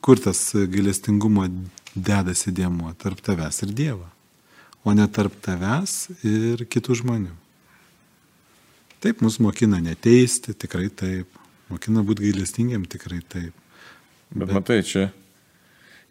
kur 0.02 0.20
tas 0.22 0.40
gailestingumo 0.54 1.46
dedasi 1.94 2.54
dėmuo 2.54 2.94
tarp 2.98 3.20
tavęs 3.24 3.62
ir 3.66 3.76
Dievo, 3.76 4.08
o 4.82 4.94
ne 4.96 5.06
tarp 5.06 5.36
tavęs 5.44 5.96
ir 6.26 6.64
kitų 6.66 6.98
žmonių. 7.02 7.34
Taip, 9.02 9.22
mus 9.24 9.40
mokina 9.42 9.80
neteisti, 9.82 10.54
tikrai 10.54 10.86
taip. 10.94 11.26
Mokina 11.72 12.04
būti 12.06 12.28
gailestingiam, 12.28 12.84
tikrai 12.86 13.18
taip. 13.26 13.61
Bet, 14.32 14.46
Bet 14.46 14.54
matai, 14.56 14.80
čia 14.86 15.10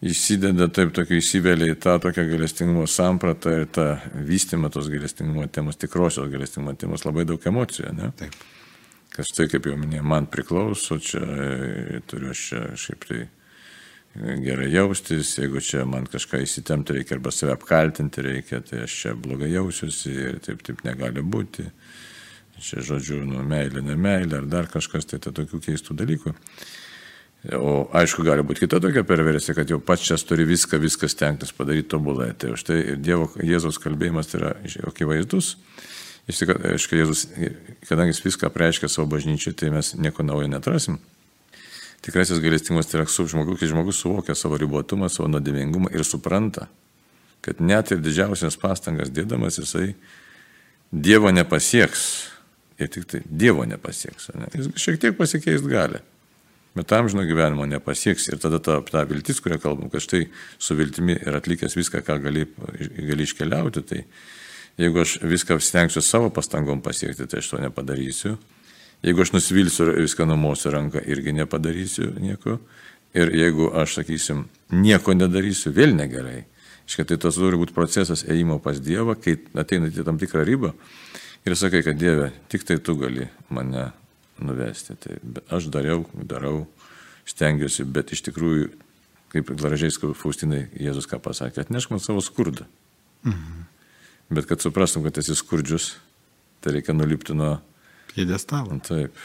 įsideda 0.01 0.67
taip, 0.73 0.93
tokio 0.97 1.19
įsivelia 1.21 1.75
į 1.75 1.77
tą 1.81 1.97
tokią 2.01 2.25
gailestingumo 2.29 2.87
sampratą 2.89 3.53
ir 3.59 3.67
tą 3.73 3.87
vystymą 4.27 4.71
tos 4.73 4.89
gailestingumo 4.89 5.45
temos, 5.53 5.77
tikrosios 5.81 6.31
gailestingumo 6.31 6.73
temos, 6.77 7.05
labai 7.05 7.27
daug 7.29 7.45
emocijų, 7.51 7.93
ne? 7.97 8.09
Taip. 8.17 8.39
Kas 9.11 9.27
tai, 9.35 9.49
kaip 9.51 9.67
jau 9.67 9.75
minėjau, 9.75 10.05
man 10.07 10.25
priklauso, 10.31 10.95
čia 11.03 11.19
e, 11.19 12.01
turiu 12.07 12.31
aš 12.31 12.43
čia 12.47 12.61
šiaip 12.79 13.07
tai 13.09 13.25
gerai 14.43 14.69
jaustis, 14.71 15.35
jeigu 15.39 15.61
čia 15.63 15.85
man 15.87 16.07
kažką 16.09 16.41
įsitemti 16.43 16.97
reikia 16.97 17.15
arba 17.17 17.31
save 17.31 17.55
apkaltinti 17.55 18.23
reikia, 18.25 18.61
tai 18.63 18.85
aš 18.85 18.95
čia 19.03 19.13
blogai 19.15 19.51
jausiuosi 19.51 20.11
ir 20.11 20.39
taip, 20.43 20.63
taip 20.67 20.83
negali 20.87 21.23
būti. 21.23 21.67
Čia 22.61 22.83
žodžiu, 22.85 23.23
nu, 23.25 23.41
meilė, 23.47 23.81
ne 23.81 23.95
meilė 23.97 24.37
ar 24.37 24.47
dar 24.49 24.67
kažkas, 24.69 25.07
tai 25.09 25.17
tai 25.23 25.31
tokių 25.33 25.59
keistų 25.65 25.95
dalykų. 25.97 26.35
O 27.41 27.87
aišku, 27.97 28.21
gali 28.21 28.43
būti 28.45 28.67
kita 28.67 28.77
tokia 28.83 29.01
perversija, 29.07 29.55
kad 29.57 29.69
jau 29.69 29.79
pats 29.81 30.03
čia 30.05 30.17
turi 30.21 30.45
viską, 30.45 30.77
viską 30.77 31.07
stengtis 31.09 31.53
padaryti 31.57 31.89
tobulai. 31.89 32.35
Tai 32.37 32.53
už 32.53 32.65
tai 32.67 32.81
Dievo 33.01 33.31
Jėzaus 33.41 33.81
kalbėjimas 33.81 34.29
yra 34.37 34.53
akivaizdus. 34.85 35.55
Iš 36.29 36.43
tikrųjų, 36.43 36.99
Jėzus, 36.99 37.23
kadangi 37.89 38.13
jis 38.13 38.21
viską 38.27 38.51
apreiškia 38.51 38.91
savo 38.93 39.07
bažnyčiai, 39.09 39.55
tai 39.57 39.71
mes 39.73 39.95
nieko 39.97 40.21
naujo 40.21 40.51
netrasim. 40.51 40.99
Tikrasis 42.05 42.37
gailestingumas 42.41 42.89
tai 42.89 42.99
yra 42.99 43.07
su 43.09 43.25
žmogus, 43.29 43.57
kai 43.61 43.71
žmogus 43.73 43.99
suvokia 44.01 44.37
savo 44.37 44.57
ribotumą, 44.61 45.09
savo 45.09 45.29
nuodėmingumą 45.33 45.89
ir 45.93 46.05
supranta, 46.05 46.67
kad 47.41 47.61
net 47.61 47.89
ir 47.93 48.01
didžiausias 48.05 48.57
pastangas 48.61 49.09
dėdamas 49.13 49.57
jisai 49.61 49.95
Dievo 50.91 51.29
nepasieks. 51.33 52.05
Ir 52.81 52.89
tik 52.91 53.05
tai 53.09 53.21
Dievo 53.25 53.65
nepasieks. 53.65 54.29
Ne? 54.37 54.49
Jis 54.57 54.73
šiek 54.81 54.97
tiek 55.01 55.17
pasikeist 55.17 55.65
gali. 55.69 56.01
Bet 56.75 56.87
tam 56.87 57.09
žino 57.11 57.25
gyvenimo 57.27 57.65
nepasieks. 57.67 58.29
Ir 58.31 58.39
tada 58.39 58.61
ta, 58.63 58.77
ta 58.87 59.03
viltis, 59.07 59.41
kurią 59.43 59.57
kalbam, 59.59 59.89
kad 59.91 60.03
štai 60.03 60.25
su 60.55 60.77
viltimi 60.79 61.17
ir 61.19 61.35
atlikęs 61.35 61.75
viską, 61.75 62.03
ką 62.07 62.21
gali, 62.23 62.45
gali 62.95 63.27
iškeliauti, 63.27 63.83
tai 63.89 64.05
Jeigu 64.79 65.01
aš 65.01 65.17
viską 65.21 65.59
stengsiu 65.59 66.01
savo 66.01 66.29
pastangom 66.29 66.81
pasiekti, 66.81 67.27
tai 67.27 67.41
aš 67.41 67.49
to 67.51 67.59
nepadarysiu. 67.61 68.37
Jeigu 69.03 69.21
aš 69.21 69.33
nusivilsiu 69.35 69.89
ir 69.89 70.05
viską 70.05 70.25
numosiu 70.29 70.71
ranką, 70.71 71.01
irgi 71.05 71.33
nepadarysiu 71.35 72.13
nieko. 72.21 72.59
Ir 73.13 73.33
jeigu 73.35 73.67
aš, 73.75 73.97
sakysim, 73.99 74.45
nieko 74.71 75.13
nedarysiu, 75.17 75.73
vėl 75.75 75.91
negerai. 75.97 76.45
Iškai 76.87 77.05
tai 77.09 77.17
tas 77.21 77.35
turi 77.35 77.59
būti 77.59 77.75
procesas 77.75 78.23
ėjimo 78.23 78.61
pas 78.63 78.79
Dievą, 78.79 79.17
kai 79.19 79.35
ateina 79.59 79.91
į 79.91 80.05
tam 80.07 80.19
tikrą 80.21 80.45
ribą 80.47 80.71
ir 81.45 81.55
sakai, 81.57 81.83
kad 81.83 81.99
Dieve, 81.99 82.31
tik 82.49 82.63
tai 82.67 82.79
tu 82.79 82.95
gali 82.99 83.27
mane 83.49 83.89
nuvesti. 84.45 84.95
Tai 84.99 85.17
aš 85.57 85.69
dariau, 85.73 86.05
darau, 86.13 86.65
stengiuosi, 87.29 87.85
bet 87.85 88.13
iš 88.15 88.23
tikrųjų, 88.27 88.69
kaip 89.31 89.51
gražiai 89.59 90.13
Faustinai 90.17 90.65
Jėzus 90.75 91.07
ką 91.09 91.21
pasakė, 91.23 91.63
atnešk 91.63 91.93
man 91.93 92.03
savo 92.03 92.23
skurdą. 92.23 92.67
Mhm. 93.23 93.67
Bet 94.31 94.47
kad 94.47 94.63
suprastum, 94.63 95.03
kad 95.03 95.17
esi 95.19 95.35
skurdžius, 95.35 95.97
tai 96.63 96.77
reikia 96.77 96.95
nulipti 96.95 97.35
nuo... 97.35 97.57
Pėdestalo. 98.13 98.77
Taip. 98.83 99.15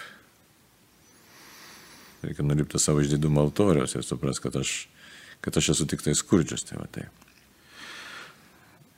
Reikia 2.27 2.47
nulipti 2.47 2.81
savo 2.83 3.05
išdidumo 3.05 3.45
altoriaus 3.45 3.95
ir 3.95 4.03
supras, 4.07 4.41
kad 4.43 4.57
aš, 4.59 4.89
kad 5.45 5.59
aš 5.59 5.71
esu 5.77 5.87
tik 5.91 6.03
tai 6.03 6.17
skurdžius. 6.19 6.67
Tai, 6.67 6.81
va, 6.81 6.89
tai. 6.91 7.07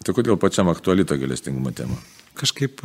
tai 0.05 0.17
kodėl 0.17 0.41
pačiam 0.41 0.73
aktuali 0.73 1.05
ta 1.09 1.21
galestingumo 1.21 1.75
tema? 1.77 2.01
Kažkaip 2.41 2.81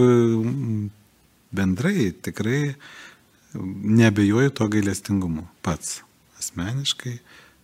bendrai 1.53 2.11
tikrai 2.25 2.73
nebejoju 3.99 4.49
to 4.49 4.67
gailestingumu 4.67 5.47
pats 5.61 6.01
asmeniškai. 6.39 7.17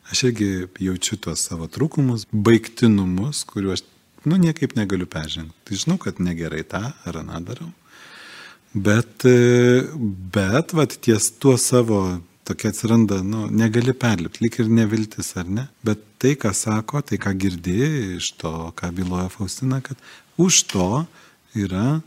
Aš 0.09 0.23
irgi 0.29 0.49
jaučiu 0.81 1.19
tuos 1.21 1.43
savo 1.45 1.67
trūkumus, 1.69 2.25
baigtinumus, 2.33 3.43
kuriuos 3.49 3.83
nu, 4.25 4.39
niekaip 4.41 4.73
negaliu 4.77 5.05
peržengti. 5.09 5.53
Tai 5.67 5.77
žinau, 5.83 5.99
kad 6.01 6.21
negerai 6.23 6.63
tą 6.67 6.81
ar 7.05 7.21
aną 7.21 7.43
darau. 7.45 7.69
Bet, 8.73 9.25
e, 9.25 9.85
bet, 10.33 10.73
vat, 10.77 10.97
ties 11.01 11.31
tuo 11.41 11.55
savo 11.57 12.19
tokia 12.45 12.71
atsiranda, 12.73 13.19
nu, 13.25 13.47
negali 13.53 13.93
perlipti, 13.93 14.43
lik 14.45 14.59
ir 14.61 14.69
neviltis, 14.73 15.31
ar 15.37 15.49
ne? 15.49 15.67
Bet 15.85 16.01
tai, 16.21 16.35
ką 16.41 16.51
sako, 16.57 17.01
tai, 17.05 17.19
ką 17.21 17.33
girdėjai 17.45 18.17
iš 18.17 18.31
to, 18.41 18.53
ką 18.77 18.91
byloja 18.97 19.29
Faustina, 19.33 19.81
kad 19.85 19.97
už 20.41 20.63
to 20.71 20.89
yra, 21.57 21.99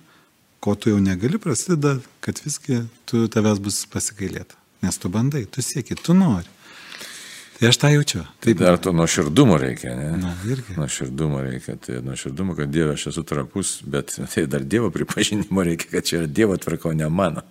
ko 0.62 0.75
tu 0.79 0.92
jau 0.92 1.01
negali, 1.03 1.38
prasideda, 1.42 1.96
kad 2.22 2.38
visgi 2.44 2.85
tu 3.11 3.27
tavęs 3.33 3.59
bus 3.62 3.83
pasikailėta. 3.90 4.55
Nes 4.83 4.98
tu 4.98 5.11
bandai, 5.11 5.44
tu 5.51 5.62
sieki, 5.62 5.96
tu 5.98 6.14
nori. 6.14 6.46
Tai 7.59 7.68
aš 7.70 7.79
tą 7.79 7.90
jaučiu. 7.92 8.22
Tai 8.42 8.55
dar 8.59 8.79
to 8.83 8.90
nuoširdumo 8.94 9.59
reikia, 9.59 9.92
ne? 9.94 10.07
Na, 10.18 10.33
irgi. 10.51 10.75
Nuoširdumo 10.79 11.42
reikia, 11.42 11.77
tai 11.79 12.01
nuoširdumo, 12.03 12.57
kad 12.59 12.70
Dieve 12.75 12.96
aš 12.96 13.09
esu 13.12 13.22
trapus, 13.27 13.77
bet 13.87 14.14
tai 14.35 14.46
dar 14.51 14.62
Dievo 14.66 14.90
pripažinimo 14.94 15.66
reikia, 15.66 15.90
kad 15.96 16.07
čia 16.07 16.22
yra 16.22 16.31
Dievo 16.31 16.57
tvarko, 16.59 16.94
ne 16.98 17.11
mano. 17.11 17.42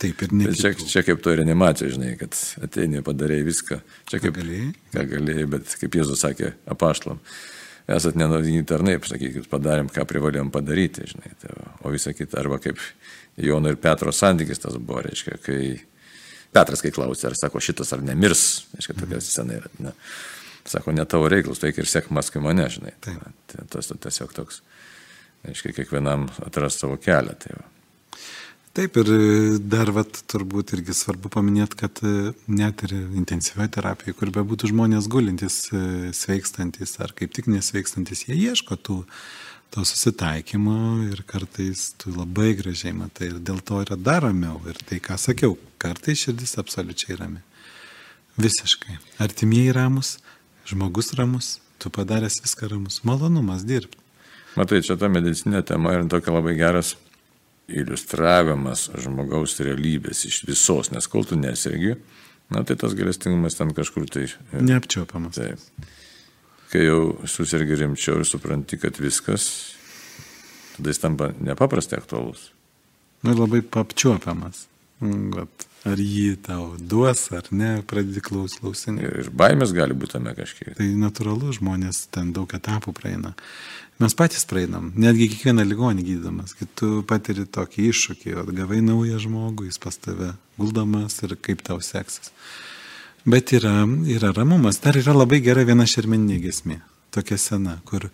Taip 0.00 0.20
ir 0.24 0.32
ne. 0.36 0.52
Čia, 0.56 0.74
čia 0.76 1.04
kaip 1.04 1.20
to 1.24 1.32
reanimacija, 1.36 1.88
žinai, 1.92 2.12
kad 2.20 2.36
ateini 2.64 3.00
padarėjai 3.04 3.48
viską. 3.48 3.80
Čia 4.08 4.20
kaip, 4.20 4.36
ką 4.36 4.40
galėjai? 4.40 4.70
Ką 4.92 5.06
galėjai, 5.14 5.46
bet 5.56 5.76
kaip 5.80 6.00
Jėzus 6.00 6.24
sakė 6.24 6.52
apaštlom. 6.76 7.20
Esat 7.90 8.14
nenaudingi 8.18 8.62
tarnai, 8.68 8.98
sakykit, 9.02 9.48
padarėm, 9.50 9.88
ką 9.90 10.04
privalėjom 10.08 10.52
padaryti, 10.54 11.06
žinai. 11.10 11.32
Tai, 11.42 11.54
o 11.82 11.90
visą 11.90 12.12
kitą, 12.14 12.38
arba 12.44 12.60
kaip 12.62 12.78
Jono 13.42 13.72
ir 13.72 13.78
Petro 13.82 14.12
santykis 14.14 14.62
tas 14.62 14.76
buvo, 14.78 15.02
reiškia, 15.02 15.38
kai 15.42 15.62
Petras, 16.52 16.82
kai 16.84 16.92
klausė, 16.92 17.30
ar 17.30 17.36
sako 17.38 17.62
šitas 17.64 17.94
ar 17.96 18.04
nemirs, 18.04 18.44
aiškiai, 18.76 18.98
tokia 18.98 19.16
mhm. 19.16 19.24
scena 19.24 19.58
yra. 19.58 19.72
Ne. 19.82 19.94
Sako, 20.68 20.94
ne 20.94 21.04
tavo 21.10 21.26
reikalas, 21.32 21.58
tai 21.58 21.72
ir 21.74 21.88
sėk 21.90 22.12
maskui 22.14 22.42
mane, 22.44 22.68
žinai. 22.70 22.92
Tai, 23.02 23.16
tas 23.72 23.90
tiesiog 23.90 24.34
toks, 24.36 24.60
aiškiai, 25.48 25.74
kiekvienam 25.80 26.28
atras 26.44 26.78
savo 26.78 27.00
kelią. 27.02 27.34
Tai 27.42 27.56
va. 27.56 27.71
Taip 28.72 28.96
ir 28.96 29.08
dar 29.68 29.90
vat, 29.92 30.22
turbūt 30.32 30.70
irgi 30.72 30.94
svarbu 30.96 31.28
paminėti, 31.34 31.76
kad 31.76 31.98
e, 32.08 32.30
net 32.48 32.80
ir 32.86 32.94
intensyvioje 33.20 33.74
terapijoje, 33.74 34.16
kur 34.16 34.30
be 34.32 34.44
būtų 34.48 34.70
žmonės 34.70 35.10
gulintis, 35.12 35.56
e, 35.76 36.12
sveikstantis 36.16 36.96
ar 37.04 37.12
kaip 37.18 37.34
tik 37.36 37.50
nesveikstantis, 37.52 38.24
jie 38.30 38.38
ieško 38.38 38.78
tų 38.80 38.96
to 39.72 39.84
susitaikymo 39.88 40.78
ir 41.10 41.20
kartais 41.28 41.90
tu 42.00 42.14
labai 42.16 42.54
gražiai 42.56 42.94
matai 42.96 43.28
ir 43.34 43.38
dėl 43.44 43.60
to 43.60 43.82
yra 43.84 44.00
dar 44.00 44.24
ramiau. 44.24 44.56
Ir 44.64 44.80
tai, 44.88 45.02
ką 45.04 45.20
sakiau, 45.20 45.58
kartais 45.76 46.24
širdis 46.24 46.56
absoliučiai 46.60 47.20
rami. 47.20 47.44
Visiškai. 48.40 48.96
Artimieji 49.20 49.76
ramus, 49.76 50.16
žmogus 50.68 51.12
ramus, 51.20 51.58
tu 51.76 51.92
padaręs 51.92 52.40
viską 52.40 52.72
ramus, 52.72 53.02
malonumas 53.04 53.68
dirbti. 53.68 54.00
Matai, 54.56 54.80
čia 54.84 54.96
ta 55.00 55.12
medicinė 55.12 55.60
tema 55.60 55.92
ir 55.98 56.08
tokia 56.08 56.40
labai 56.40 56.56
geras 56.56 56.96
iliustravimas 57.70 58.88
žmogaus 59.04 59.58
realybės 59.62 60.24
iš 60.28 60.42
visos, 60.48 60.90
nes 60.92 61.06
kol 61.08 61.26
tu 61.28 61.38
nesirgi, 61.38 61.96
na 62.52 62.64
tai 62.66 62.76
tas 62.80 62.96
galestingumas 62.98 63.56
ten 63.58 63.70
kažkur 63.76 64.08
tai... 64.10 64.26
Neapčiopamas. 64.58 65.38
Taip 65.38 65.90
kai 66.72 66.86
jau 66.86 67.00
susirgi 67.28 67.76
rimčiau 67.82 68.22
ir 68.22 68.28
supranti, 68.28 68.78
kad 68.80 68.96
viskas, 69.00 69.48
tada 70.76 70.92
jis 70.92 71.02
tampa 71.02 71.30
nepaprastai 71.36 72.00
aktualus. 72.00 72.48
Nu 73.22 73.34
ir 73.34 73.42
labai 73.42 73.60
apčiuopiamas. 73.82 74.64
Mm, 75.04 75.26
vat, 75.36 75.66
ar 75.88 75.98
jį 75.98 76.36
tau 76.46 76.72
duos, 76.78 77.24
ar 77.34 77.48
ne, 77.50 77.74
pradedi 77.88 78.22
klaus, 78.24 78.54
klausinti. 78.60 79.06
Ir 79.06 79.30
baimės 79.34 79.74
gali 79.74 79.96
būti 79.98 80.16
tame 80.16 80.34
kažkiek. 80.36 80.74
Tai 80.78 80.88
natūralu, 81.00 81.52
žmonės 81.56 82.06
ten 82.14 82.32
daug 82.36 82.50
etapų 82.54 82.94
praeina. 82.96 83.34
Mes 84.02 84.14
patys 84.18 84.46
praeinam, 84.48 84.90
netgi 84.98 85.28
kiekvieną 85.30 85.64
ligonį 85.68 86.04
gydamas, 86.06 86.54
kai 86.58 86.66
tu 86.78 86.90
patiri 87.06 87.44
tokį 87.46 87.88
iššūkį, 87.90 88.36
atgavai 88.42 88.80
naują 88.82 89.20
žmogų, 89.22 89.68
jis 89.68 89.78
pas 89.82 89.98
tave 90.00 90.32
guldamas 90.58 91.20
ir 91.22 91.36
kaip 91.38 91.62
tau 91.66 91.78
seksis. 91.84 92.32
Bet 93.28 93.52
yra, 93.54 93.84
yra 94.10 94.32
ramumas. 94.34 94.80
Dar 94.82 94.98
yra 94.98 95.14
labai 95.14 95.38
gera 95.44 95.62
viena 95.66 95.86
šermeninė 95.86 96.40
gesmė, 96.42 96.80
tokia 97.14 97.38
sena, 97.38 97.76
kur 97.86 98.08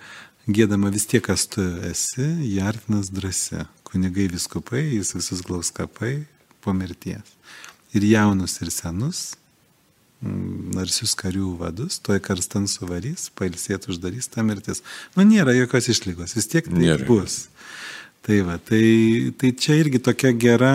gėdama 0.49 0.93
vis 0.93 1.09
tiek, 1.09 1.25
kas 1.25 1.47
tu 1.49 1.65
esi, 1.89 2.27
jartinas 2.53 3.13
drąsi. 3.13 3.65
Kunigai 3.89 4.27
viskupai, 4.29 4.83
jis 4.99 5.15
visus 5.17 5.41
glaus 5.47 5.71
kapai 5.73 6.27
po 6.65 6.75
mirties. 6.77 7.35
Ir 7.97 8.05
jaunus, 8.05 8.59
ir 8.63 8.73
senus, 8.75 9.21
mm, 10.23 10.75
narsius 10.77 11.15
karių 11.19 11.55
vadus, 11.61 11.99
toj 12.05 12.21
karstan 12.25 12.69
suvarys, 12.69 13.29
pailsėt 13.39 13.89
uždarys 13.89 14.29
tą 14.33 14.45
mirtis. 14.45 14.83
Nu, 15.17 15.25
nėra 15.25 15.57
jokios 15.57 15.89
išlygos, 15.95 16.37
vis 16.37 16.51
tiek 16.51 16.69
tai 16.69 16.83
nėra. 16.83 17.07
bus. 17.09 17.47
Tai 18.29 18.43
va, 18.45 18.59
tai, 18.61 19.33
tai 19.41 19.55
čia 19.57 19.79
irgi 19.81 20.03
tokia 20.05 20.35
gera 20.37 20.73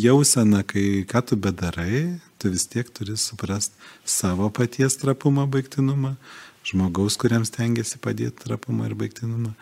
jausena, 0.00 0.62
kai 0.64 1.04
ką 1.04 1.20
tu 1.28 1.36
bedarai, 1.36 2.20
tu 2.40 2.48
vis 2.48 2.64
tiek 2.70 2.88
turi 2.88 3.18
suprasti 3.20 3.76
savo 4.08 4.48
paties 4.48 4.96
trapumą, 5.02 5.44
baigtinumą, 5.50 6.14
žmogaus, 6.64 7.18
kuriam 7.20 7.44
stengiasi 7.44 8.00
padėti 8.00 8.46
trapumą 8.46 8.88
ir 8.88 8.96
baigtinumą. 8.96 9.52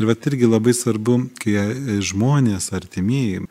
Ir 0.00 0.08
va 0.08 0.14
irgi 0.16 0.48
labai 0.48 0.72
svarbu, 0.76 1.18
kai 1.42 2.00
žmonės, 2.04 2.70
artimieji, 2.76 3.44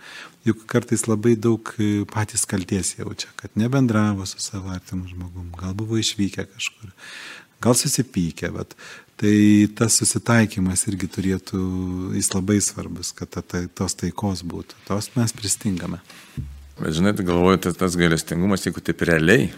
juk 0.47 0.65
kartais 0.69 1.05
labai 1.05 1.35
daug 1.37 1.69
patys 2.11 2.47
kalties 2.49 2.95
jaučia, 2.97 3.29
kad 3.37 3.53
nebendravo 3.59 4.25
su 4.25 4.41
savo 4.41 4.73
artimu 4.73 5.05
žmogum, 5.11 5.51
gal 5.59 5.75
buvo 5.77 5.99
išvykę 6.01 6.47
kažkur, 6.49 6.89
gal 7.61 7.77
susipykę, 7.77 8.49
bet 8.57 8.73
tai 9.21 9.69
tas 9.77 9.99
susitaikymas 10.01 10.87
irgi 10.89 11.11
turėtų, 11.13 11.61
jis 12.17 12.31
labai 12.33 12.57
svarbus, 12.63 13.13
kad 13.13 13.29
ta, 13.29 13.45
ta, 13.45 13.67
tos 13.69 13.93
taikos 13.99 14.41
būtų. 14.41 14.79
Tos 14.87 15.11
mes 15.13 15.35
pristingame. 15.37 16.01
Bet 16.81 16.95
žinai, 16.97 17.13
galvoju, 17.13 17.59
tas, 17.67 17.77
tas 17.77 17.97
gailestingumas, 17.99 18.65
jeigu 18.65 18.81
taip 18.81 19.05
realiai, 19.05 19.51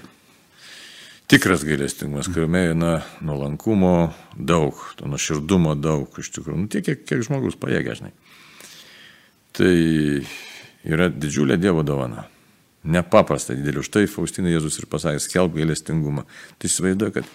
tikras 1.34 1.64
gailestingumas, 1.66 2.28
kuriame 2.30 2.62
na, 2.78 2.92
nuolankumo 3.26 4.14
daug, 4.38 4.78
to 5.00 5.10
nuoširdumo 5.10 5.74
daug, 5.80 6.20
iš 6.22 6.30
tikrųjų, 6.36 6.60
nu, 6.62 6.70
tiek, 6.70 6.86
kiek, 6.86 7.02
kiek 7.10 7.24
žmogus 7.26 7.58
pajėgia, 7.58 7.96
žinai. 7.98 8.14
Tai 9.58 9.74
yra 10.86 11.10
didžiulė 11.10 11.58
Dievo 11.62 11.82
dovana. 11.86 12.28
Nepaprastai 12.84 13.56
didelė. 13.58 13.82
Už 13.82 13.90
tai 13.94 14.06
Faustina 14.12 14.52
Jėzus 14.52 14.78
ir 14.82 14.90
pasakė, 14.92 15.22
skelb 15.24 15.56
gailestingumą. 15.58 16.26
Tai 16.60 16.70
įsivaizduoju, 16.70 17.16
kad 17.16 17.30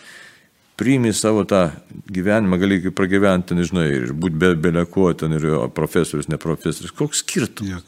priimi 0.78 1.14
savo 1.16 1.42
tą 1.48 1.64
gyvenimą, 2.12 2.58
gali 2.60 2.82
pragyventi, 2.94 3.56
nežinai, 3.58 3.86
ir 3.96 4.12
būti 4.14 4.38
be 4.38 4.52
beleko, 4.68 5.08
ten 5.18 5.34
ir 5.38 5.48
profesorius, 5.74 6.30
ne 6.30 6.38
profesorius. 6.38 6.94
Koks 6.94 7.24
skirtumas? 7.24 7.86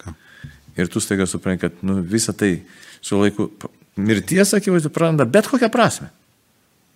Ir 0.78 0.90
tu 0.90 1.02
staiga 1.02 1.26
supranti, 1.28 1.68
kad 1.68 1.84
nu, 1.86 2.00
visą 2.02 2.34
tai 2.34 2.56
su 3.04 3.18
laiku 3.20 3.50
mirties 4.00 4.54
akivaizdu 4.56 4.90
praranda 4.94 5.26
bet 5.28 5.48
kokią 5.50 5.70
prasme. 5.72 6.10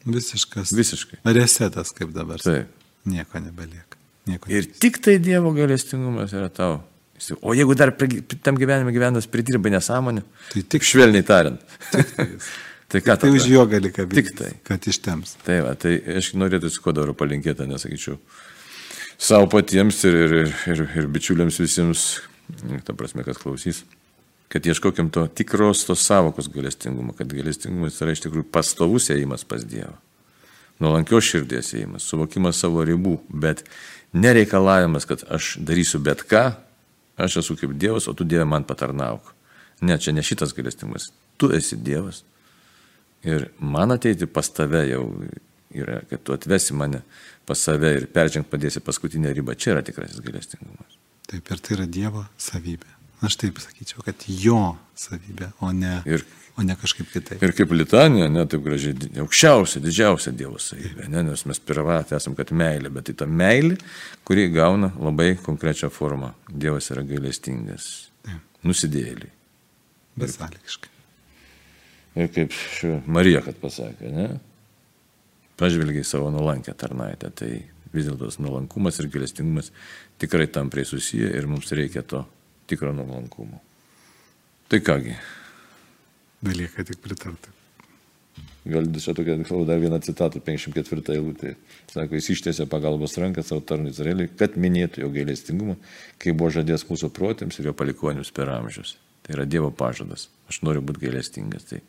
Visiškas. 0.04 0.72
Visiškai. 0.76 1.20
Resetas 1.36 1.92
kaip 1.96 2.10
dabar. 2.14 2.42
Taip. 2.44 2.68
Nieko 3.08 3.40
nebelieka. 3.40 4.00
Nieko 4.28 4.50
Ir 4.52 4.66
tik 4.80 4.98
tai 5.04 5.18
Dievo 5.20 5.52
galestingumas 5.56 6.32
yra 6.36 6.50
tau. 6.52 6.82
O 7.40 7.54
jeigu 7.56 7.76
dar 7.78 7.92
tam 8.42 8.56
gyvenime 8.58 8.92
gyvenas 8.92 9.28
pridirba 9.30 9.70
nesąmonę, 9.70 10.24
Tai 10.52 10.62
tik 10.62 10.82
švelniai 10.82 11.24
tariant. 11.24 11.60
tai 12.88 13.00
ką 13.06 13.16
Tai 13.20 13.30
už 13.30 13.46
jo 13.48 13.64
gali 13.70 13.92
kabinti. 13.92 14.22
Tik 14.22 14.38
tai. 14.38 14.50
Kad 14.66 14.88
ištems. 14.90 15.36
Tai 15.46 15.60
va, 15.64 15.74
tai 15.78 15.94
aš 16.18 16.32
norėtų 16.34 16.72
su 16.74 16.82
kuo 16.82 16.92
dabar 16.92 17.14
palinkėti, 17.16 17.68
nesakyčiau, 17.70 18.18
savo 19.16 19.46
patiems 19.52 20.02
ir, 20.04 20.14
ir, 20.14 20.34
ir, 20.42 20.54
ir, 20.74 20.84
ir 21.00 21.08
bičiuliams 21.14 21.60
visiems, 21.62 22.04
ta 22.84 22.96
prasme, 22.98 23.24
kas 23.24 23.38
klausys, 23.40 23.84
kad 24.48 24.66
ieškokim 24.66 25.10
to 25.10 25.26
tikros 25.26 25.84
tos 25.88 26.04
savokos 26.06 26.48
galestingumo, 26.52 27.14
kad 27.18 27.32
galestingumas 27.32 28.00
yra 28.02 28.14
iš 28.14 28.24
tikrųjų 28.26 28.46
pastovus 28.54 29.10
ėjimas 29.14 29.46
pas 29.48 29.64
Dievą. 29.66 29.94
Nuolankios 30.82 31.26
širdies 31.28 31.70
ėjimas, 31.76 32.06
suvokimas 32.10 32.58
savo 32.62 32.82
ribų, 32.86 33.16
bet 33.30 33.62
nereikalavimas, 34.14 35.06
kad 35.06 35.22
aš 35.30 35.54
darysiu 35.62 36.00
bet 36.02 36.24
ką, 36.30 36.44
aš 37.16 37.40
esu 37.44 37.56
kaip 37.58 37.74
Dievas, 37.78 38.08
o 38.10 38.14
tu 38.14 38.26
Dieve 38.26 38.46
man 38.48 38.66
patarnauk. 38.66 39.34
Ne, 39.84 39.98
čia 39.98 40.14
ne 40.14 40.22
šitas 40.22 40.54
galestingumas. 40.56 41.10
Tu 41.38 41.50
esi 41.54 41.78
Dievas. 41.78 42.22
Ir 43.24 43.48
man 43.58 43.94
ateiti 43.94 44.26
pas 44.30 44.50
tave 44.52 44.84
jau 44.90 45.04
yra, 45.74 46.00
kad 46.10 46.22
tu 46.22 46.34
atvesi 46.34 46.74
mane 46.76 47.02
pas 47.46 47.60
save 47.60 47.90
ir 47.98 48.06
peržengti 48.12 48.50
padėsi 48.52 48.82
paskutinę 48.84 49.32
ribą. 49.34 49.56
Čia 49.58 49.74
yra 49.74 49.86
tikrasis 49.86 50.22
galestingumas. 50.24 50.98
Taip, 51.28 51.48
ir 51.50 51.64
tai 51.64 51.78
yra 51.78 51.88
Dievo 51.90 52.26
savybė. 52.40 53.03
Aš 53.24 53.36
taip 53.40 53.60
sakyčiau, 53.62 54.02
kad 54.04 54.24
jo 54.28 54.74
savybė, 54.98 55.50
o 55.64 55.70
ne, 55.72 55.96
Ir, 56.10 56.24
o 56.58 56.64
ne 56.66 56.74
kažkaip 56.78 57.08
kitaip. 57.12 57.42
ir 57.42 57.52
kaip 57.56 57.72
litanija, 57.72 58.28
ne 58.28 58.44
taip 58.50 58.62
gražiai, 58.66 58.94
aukščiausia, 59.22 59.80
didžiausia 59.84 60.32
Dievo 60.36 60.58
savybė, 60.60 61.08
ne, 61.12 61.22
nes 61.30 61.44
mes 61.48 61.60
pirmatė 61.64 62.18
esam, 62.18 62.36
kad 62.38 62.52
meilė, 62.52 62.90
bet 62.94 63.08
tai 63.08 63.14
ta 63.22 63.26
meilė, 63.30 63.78
kuri 64.28 64.48
gauna 64.54 64.92
labai 64.98 65.34
konkrečią 65.42 65.90
formą. 65.94 66.34
Dievas 66.50 66.90
yra 66.92 67.02
gailestingas. 67.06 68.10
Taip. 68.26 68.42
Nusidėliai. 68.64 69.32
Besąlygiškai. 70.20 70.90
Ir 72.22 72.28
kaip 72.30 72.52
ši 72.54 72.92
Marija, 73.10 73.40
kad 73.42 73.56
pasakė, 73.58 74.10
ne? 74.14 74.28
Pažvelgiai 75.58 76.04
savo 76.06 76.28
nuolankę 76.34 76.74
tarnaitę, 76.78 77.30
tai 77.34 77.50
vis 77.94 78.06
dėlto 78.08 78.26
tas 78.28 78.38
nuolankumas 78.42 78.98
ir 79.02 79.08
gailestingumas 79.10 79.70
tikrai 80.22 80.46
tampriai 80.50 80.86
susiję 80.86 81.30
ir 81.38 81.46
mums 81.50 81.70
reikia 81.74 82.02
to 82.02 82.24
tikro 82.70 82.92
nuolankumo. 82.96 83.60
Tai 84.68 84.80
kągi, 84.80 85.16
Belieka 86.44 86.84
tik 86.84 86.98
pritarti. 87.00 87.48
gal 88.64 88.84
čia 89.00 89.14
tokia, 89.14 89.36
dar 89.66 89.80
vieną 89.80 90.00
citatą, 90.00 90.40
54 90.40 91.16
eilutė. 91.16 91.54
Sako, 91.92 92.16
jis 92.16 92.30
ištiesė 92.34 92.66
pagalbos 92.68 93.16
ranką 93.20 93.44
savo 93.44 93.60
tarnui 93.60 93.92
Izraeliui, 93.92 94.28
kad 94.38 94.56
minėtų 94.56 95.04
jo 95.04 95.10
gailestingumą, 95.12 95.76
kai 96.18 96.32
buvo 96.32 96.50
žadės 96.50 96.86
mūsų 96.88 97.10
protėms 97.12 97.60
ir 97.60 97.70
jo 97.70 97.74
palikonims 97.76 98.32
per 98.32 98.52
amžius. 98.52 98.96
Tai 99.24 99.36
yra 99.36 99.44
Dievo 99.48 99.70
pažadas. 99.70 100.28
Aš 100.48 100.62
noriu 100.64 100.84
būti 100.84 101.06
gailestingas. 101.06 101.68
Tai 101.68 101.80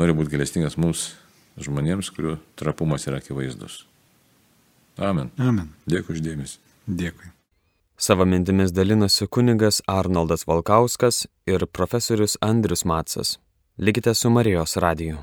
noriu 0.00 0.16
būti 0.16 0.34
gailestingas 0.34 0.76
mums, 0.76 1.12
žmonėms, 1.60 2.12
kurių 2.12 2.38
trapumas 2.56 3.08
yra 3.08 3.20
akivaizdus. 3.20 3.84
Amen. 5.00 5.32
Amen. 5.40 5.72
Dėkui 5.88 6.18
uždėmesi. 6.18 6.60
Dėkui. 6.88 7.32
Savo 8.04 8.24
mintimis 8.24 8.72
dalinosi 8.74 9.26
kunigas 9.26 9.76
Arnoldas 9.86 10.42
Valkauskas 10.48 11.26
ir 11.46 11.66
profesorius 11.66 12.36
Andrius 12.40 12.84
Matsas. 12.84 13.38
Likite 13.78 14.14
su 14.14 14.30
Marijos 14.30 14.76
radiju. 14.76 15.18